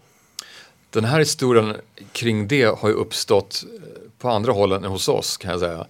[0.90, 1.76] Den här historien
[2.12, 3.80] kring det har ju uppstått eh,
[4.18, 5.86] på andra håll än hos oss kan jag säga.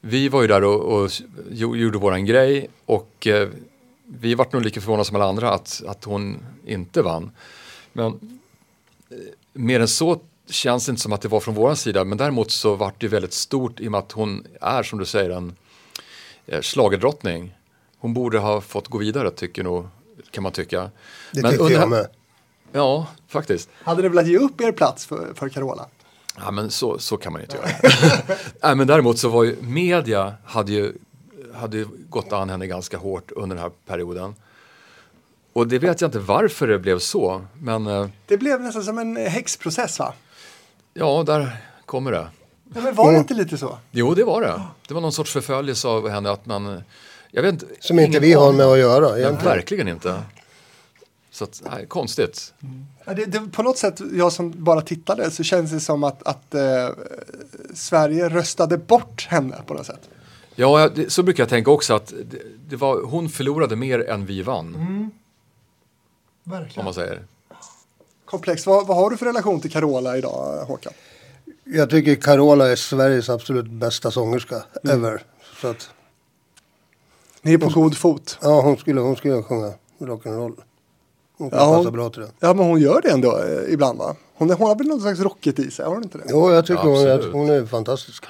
[0.00, 1.10] Vi var ju där och, och
[1.50, 3.48] gjorde våran grej och eh,
[4.04, 7.30] vi vart nog lika förvånade som alla andra att, att hon inte vann.
[7.92, 8.06] Men
[9.10, 9.16] eh,
[9.52, 10.20] mer än så
[10.50, 13.08] känns det inte som att det var från våran sida men däremot så vart det
[13.08, 15.56] väldigt stort i och med att hon är som du säger en
[16.46, 17.55] eh, schlagerdrottning.
[18.06, 19.86] Hon borde ha fått gå vidare tycker nog,
[20.30, 20.90] kan man tycka.
[21.32, 22.06] Det Men tycker under- jag med.
[22.72, 23.68] Ja, faktiskt.
[23.82, 25.86] Hade ni velat ge upp er plats för, för Carola?
[26.38, 27.68] Ja, men så, så kan man inte göra.
[28.62, 30.92] Nej, men däremot så var ju media hade ju,
[31.54, 34.34] hade ju gått an henne ganska hårt under den här perioden.
[35.52, 38.98] Och det vet jag inte varför det blev så, men eh, Det blev nästan som
[38.98, 40.14] en häxprocess va?
[40.94, 42.28] ja, där kommer det.
[42.74, 43.78] Ja, men var det inte lite så?
[43.90, 44.62] Jo, det var det.
[44.88, 46.82] Det var någon sorts förföljelse av henne att man,
[47.30, 47.66] jag vet inte.
[47.80, 49.56] Som inte vi har med att göra Men egentligen.
[49.56, 50.22] verkligen inte.
[51.30, 52.54] Så att, nej, konstigt.
[53.04, 56.22] Ja, det, det, på något sätt, jag som bara tittade, så känns det som att,
[56.26, 56.88] att eh,
[57.74, 60.08] Sverige röstade bort henne på något sätt.
[60.54, 64.26] Ja, det, så brukar jag tänka också att det, det var, hon förlorade mer än
[64.26, 65.10] vi vann, om
[66.44, 66.84] Verkligen.
[66.84, 67.22] man säger.
[68.24, 68.66] Komplext.
[68.66, 70.92] Vad, vad har du för relation till Carola idag, Håkan?
[71.64, 75.22] Jag tycker Carola är Sveriges absolut bästa sångerska ever.
[75.60, 75.90] Så att,
[77.42, 78.38] Ni är på god fot.
[78.42, 80.56] ja, hon skulle, hon skulle sjunga rock'n'roll.
[81.38, 82.30] Hon kan Ja, hon- passa bra till det.
[82.40, 84.16] Ja, men hon gör det ändå eh, ibland va?
[84.34, 86.24] Hon, hon har väl något slags rocket i sig, har hon inte det?
[86.28, 87.34] Jo, jag tycker Ja, hon, är, absolut.
[87.34, 88.24] hon är fantastisk.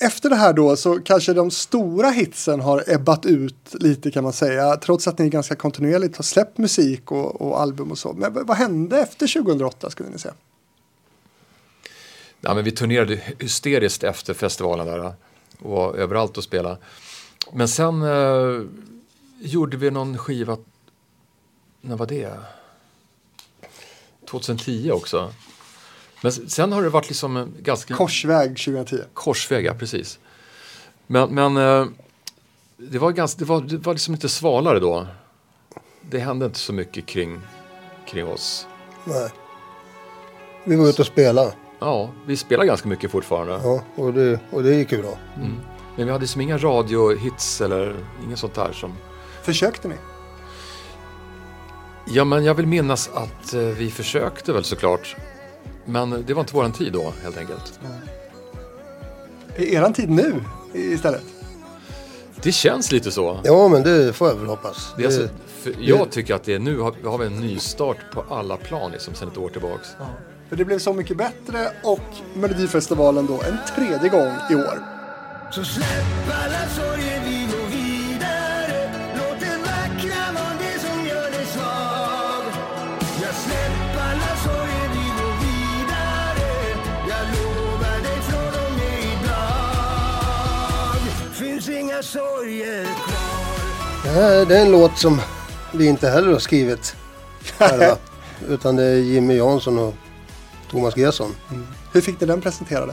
[0.00, 4.32] Efter det här då så kanske de stora hitsen har ebbat ut lite kan man
[4.32, 4.76] säga.
[4.76, 8.12] Trots att ni ganska kontinuerligt har släppt musik och, och album och så.
[8.12, 10.34] Men vad- vad hände efter 2008 skulle ni säga?
[12.40, 15.12] Ja, men vi turnerade hysteriskt efter festivalen där
[15.58, 16.78] och var överallt och spela.
[17.52, 18.62] Men sen eh,
[19.40, 20.56] gjorde vi någon skiva,
[21.80, 22.32] när var det?
[24.30, 25.32] 2010 också.
[26.22, 28.96] Men sen har det varit liksom en ganska Korsväg 2010.
[29.14, 30.18] korsväg, ja precis.
[31.06, 31.86] Men, men eh,
[32.76, 35.06] det, var ganska, det, var, det var liksom lite svalare då.
[36.00, 37.40] Det hände inte så mycket kring,
[38.06, 38.66] kring oss.
[39.04, 39.30] Nej.
[40.64, 41.52] Vi var ute och spelade.
[41.78, 43.60] Ja, vi spelar ganska mycket fortfarande.
[43.64, 45.18] Ja, och det, och det gick ju bra.
[45.96, 48.92] Men vi hade liksom inga radiohits eller inget sånt där som...
[49.42, 49.94] Försökte ni?
[52.08, 55.16] Ja, men jag vill minnas att eh, vi försökte väl såklart.
[55.84, 57.80] Men det var inte våran tid då, helt enkelt.
[59.56, 61.22] Är eran tid nu istället?
[62.42, 63.40] Det känns lite så.
[63.44, 64.94] Ja, men det får jag väl hoppas.
[64.98, 65.28] Det alltså, Det,
[65.62, 68.56] för jag tycker att det är nu har, har vi en ny start på alla
[68.56, 69.88] plan liksom, sen ett år tillbaks.
[70.48, 72.00] För det blev Så mycket bättre och
[72.34, 74.82] Melodifestivalen då en tredje gång i år.
[75.50, 78.92] Så släpp alla sorger, vi går vidare.
[79.14, 82.44] Låt det vackra vara det som gör dig svag.
[83.22, 86.48] Ja, släpp alla sorger, vi går vidare.
[87.08, 90.12] Jag lovar dig från och med idag.
[91.34, 94.04] Finns inga sorger kvar.
[94.04, 95.20] Det, här, det är en låt som
[95.72, 96.96] vi inte heller har skrivit
[97.58, 97.96] själva.
[98.48, 99.94] Utan det är Jimmy Jansson och
[100.70, 101.34] Thomas Gesson.
[101.92, 102.92] Hur fick ni den presenterade?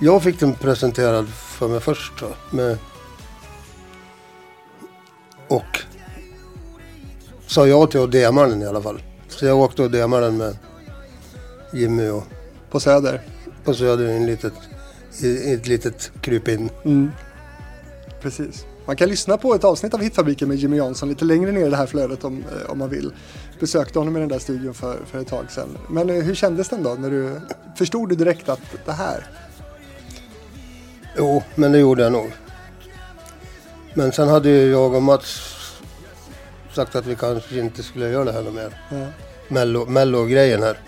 [0.00, 2.12] Jag fick den presenterad för mig först.
[2.50, 2.78] Med
[5.48, 5.78] och
[7.46, 9.02] sa ja till att DMa den i alla fall.
[9.28, 10.58] Så jag åkte och DMade den med
[11.72, 12.24] Jimmy och
[12.70, 13.20] På Söder.
[13.64, 14.52] på Söder i, en litet,
[15.22, 16.70] i, ett litet krypin.
[18.22, 18.66] Precis.
[18.88, 21.70] Man kan lyssna på ett avsnitt av Hitfabriken med Jimmy Jansson lite längre ner i
[21.70, 23.12] det här flödet om, eh, om man vill.
[23.60, 25.78] Besökte honom i den där studion för, för ett tag sedan.
[25.88, 26.94] Men eh, hur kändes den då?
[26.94, 27.40] När du,
[27.76, 29.26] förstod du direkt att det här?
[31.16, 32.32] Jo, men det gjorde jag nog.
[33.94, 35.40] Men sen hade ju jag och Mats
[36.72, 38.82] sagt att vi kanske inte skulle göra det här något mer.
[38.90, 39.06] Ja.
[39.48, 40.78] Mello, Mello-grejen här.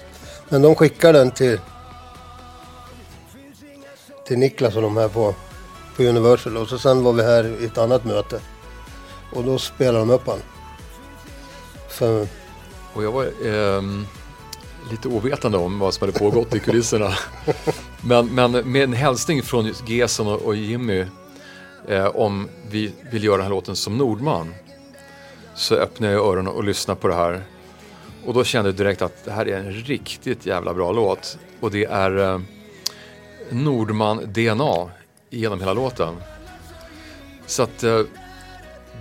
[0.49, 1.61] Men de skickade den till,
[4.27, 5.35] till Niklas och de här på,
[6.01, 6.57] på Universal.
[6.57, 8.41] Och så sen var vi här i ett annat möte.
[9.33, 10.39] Och då spelade de upp han.
[11.91, 12.27] Så,
[12.95, 14.07] Och jag var ehm,
[14.91, 17.13] lite ovetande om vad som hade pågått i kulisserna.
[18.03, 21.07] Men, men med en hälsning från Gesson och, och Jimmy
[21.89, 24.55] eh, om vi vill göra den här låten som Nordman
[25.55, 27.43] så öppnade jag öronen och lyssnade på det här.
[28.27, 31.39] Och då kände jag direkt att det här är en riktigt jävla bra låt.
[31.61, 32.41] Och det är eh,
[33.51, 34.91] Nordman-DNA
[35.31, 36.17] genom hela låten.
[37.47, 38.01] Så att eh,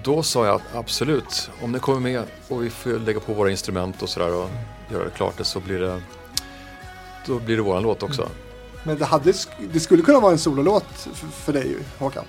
[0.04, 3.52] då sa jag att absolut, om det kommer med och vi får lägga på våra
[3.52, 4.50] instrument och sådär och
[4.92, 6.02] göra det klart det så blir det
[7.26, 8.30] då blir det våran låt också.
[8.84, 9.34] Men det, hade,
[9.74, 12.26] det skulle kunna vara en sololåt för, för dig Håkan.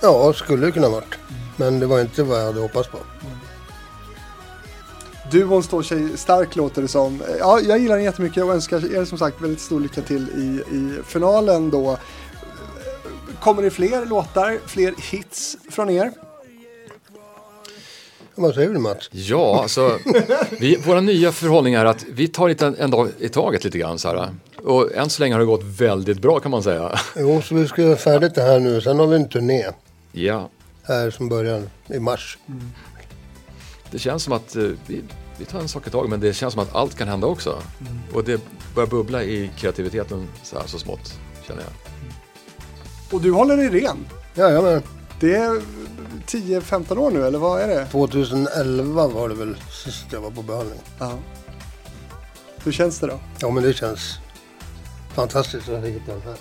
[0.00, 1.18] ja, skulle det kunna varit.
[1.56, 2.98] Men det var inte vad jag hade hoppats på.
[5.32, 7.22] Duon står sig stark låter det som.
[7.38, 10.76] Ja, jag gillar den jättemycket och önskar er som sagt väldigt stor lycka till i,
[10.76, 11.98] i finalen då.
[13.40, 16.12] Kommer det fler låtar, fler hits från er?
[18.34, 19.08] Vad säger du Mats?
[19.12, 19.98] Ja, alltså
[20.60, 23.78] vi, våra nya förhållning är att vi tar lite en, en dag i taget lite
[23.78, 24.28] grann så här.
[24.64, 26.98] Och än så länge har det gått väldigt bra kan man säga.
[27.16, 28.80] Jo, så vi ska göra färdigt det här nu.
[28.80, 29.64] Sen har vi en turné
[30.12, 30.48] Ja,
[30.82, 32.38] här som börjar i mars.
[33.90, 35.02] det känns som att eh, vi,
[35.38, 37.62] vi tar en sak i taget men det känns som att allt kan hända också.
[38.12, 38.40] Och det
[38.74, 41.72] börjar bubbla i kreativiteten så här så smått känner jag.
[43.14, 44.06] Och du håller dig ren.
[44.34, 44.82] Jajamän.
[45.20, 45.62] Det är
[46.26, 47.86] 10-15 år nu eller vad är det?
[47.86, 50.80] 2011 var det väl sist jag var på behandling.
[50.98, 51.18] Ja.
[52.64, 53.20] Hur känns det då?
[53.40, 54.18] Ja, men det känns
[55.14, 56.36] fantastiskt att hitta den här.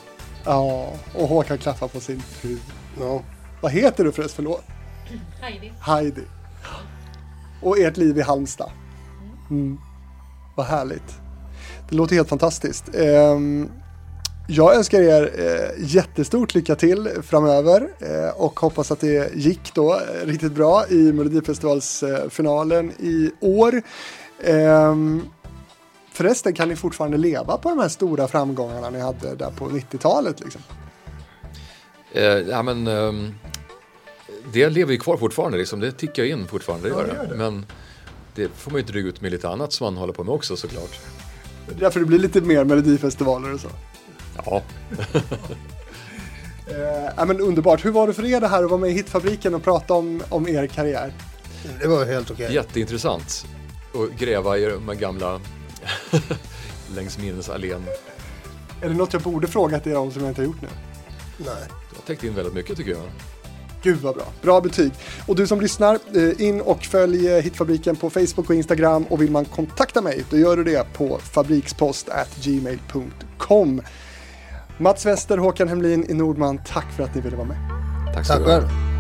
[0.46, 2.58] Ja, och Håkan klappar på sin fru.
[3.00, 3.22] Ja,
[3.62, 4.36] Vad heter du förresten?
[4.36, 4.64] Förlåt.
[5.42, 5.72] Heidi.
[5.80, 6.24] Heidi.
[7.62, 8.72] Och ert liv i Halmstad.
[9.50, 9.78] Mm.
[10.56, 11.22] Vad härligt.
[11.90, 12.96] Det låter helt fantastiskt.
[12.96, 13.70] Ehm,
[14.48, 19.94] jag önskar er eh, jättestort lycka till framöver eh, och hoppas att det gick då
[19.94, 23.82] eh, riktigt bra i Melodifestivalsfinalen i år.
[24.44, 25.22] Ehm,
[26.12, 30.40] förresten, kan ni fortfarande leva på de här stora framgångarna ni hade där på 90-talet?
[30.40, 30.62] Liksom?
[32.50, 33.34] Ja, men, ehm,
[34.54, 35.80] det lever ju kvar fortfarande, liksom.
[35.80, 36.90] det tickar in fortfarande.
[36.90, 37.36] Det gör det.
[37.36, 37.66] Men
[38.36, 40.58] det får man ju dryga ut med lite annat som man håller på med också
[40.58, 41.00] såklart.
[41.68, 43.70] Det är Därför det blir lite mer Melodifestivaler och så.
[44.46, 44.64] Ja,
[46.72, 47.86] Eh, men underbart.
[47.86, 50.24] Hur var det för er det här att vara med i Hitfabriken och prata om,
[50.30, 51.14] om er karriär?
[51.82, 52.54] det var helt okej.
[52.54, 53.46] jätteintressant
[53.94, 55.42] att gräva i de gamla
[56.96, 57.86] längs minnesallén.
[58.82, 60.68] Är det något jag borde frågat er om som jag inte har gjort nu?
[61.38, 61.64] Nej.
[61.90, 63.02] Du har täckt in väldigt mycket tycker jag.
[63.84, 64.24] Gud vad bra.
[64.42, 64.92] Bra betyg.
[65.28, 69.04] Och du som lyssnar, eh, in och följ eh, Hitfabriken på Facebook och Instagram.
[69.04, 73.82] Och vill man kontakta mig, då gör du det på fabrikspost@gmail.com.
[74.78, 77.58] Mats Wester, Håkan Hemlin i Nordman, tack för att ni ville vara med.
[78.16, 78.91] Tack så själv.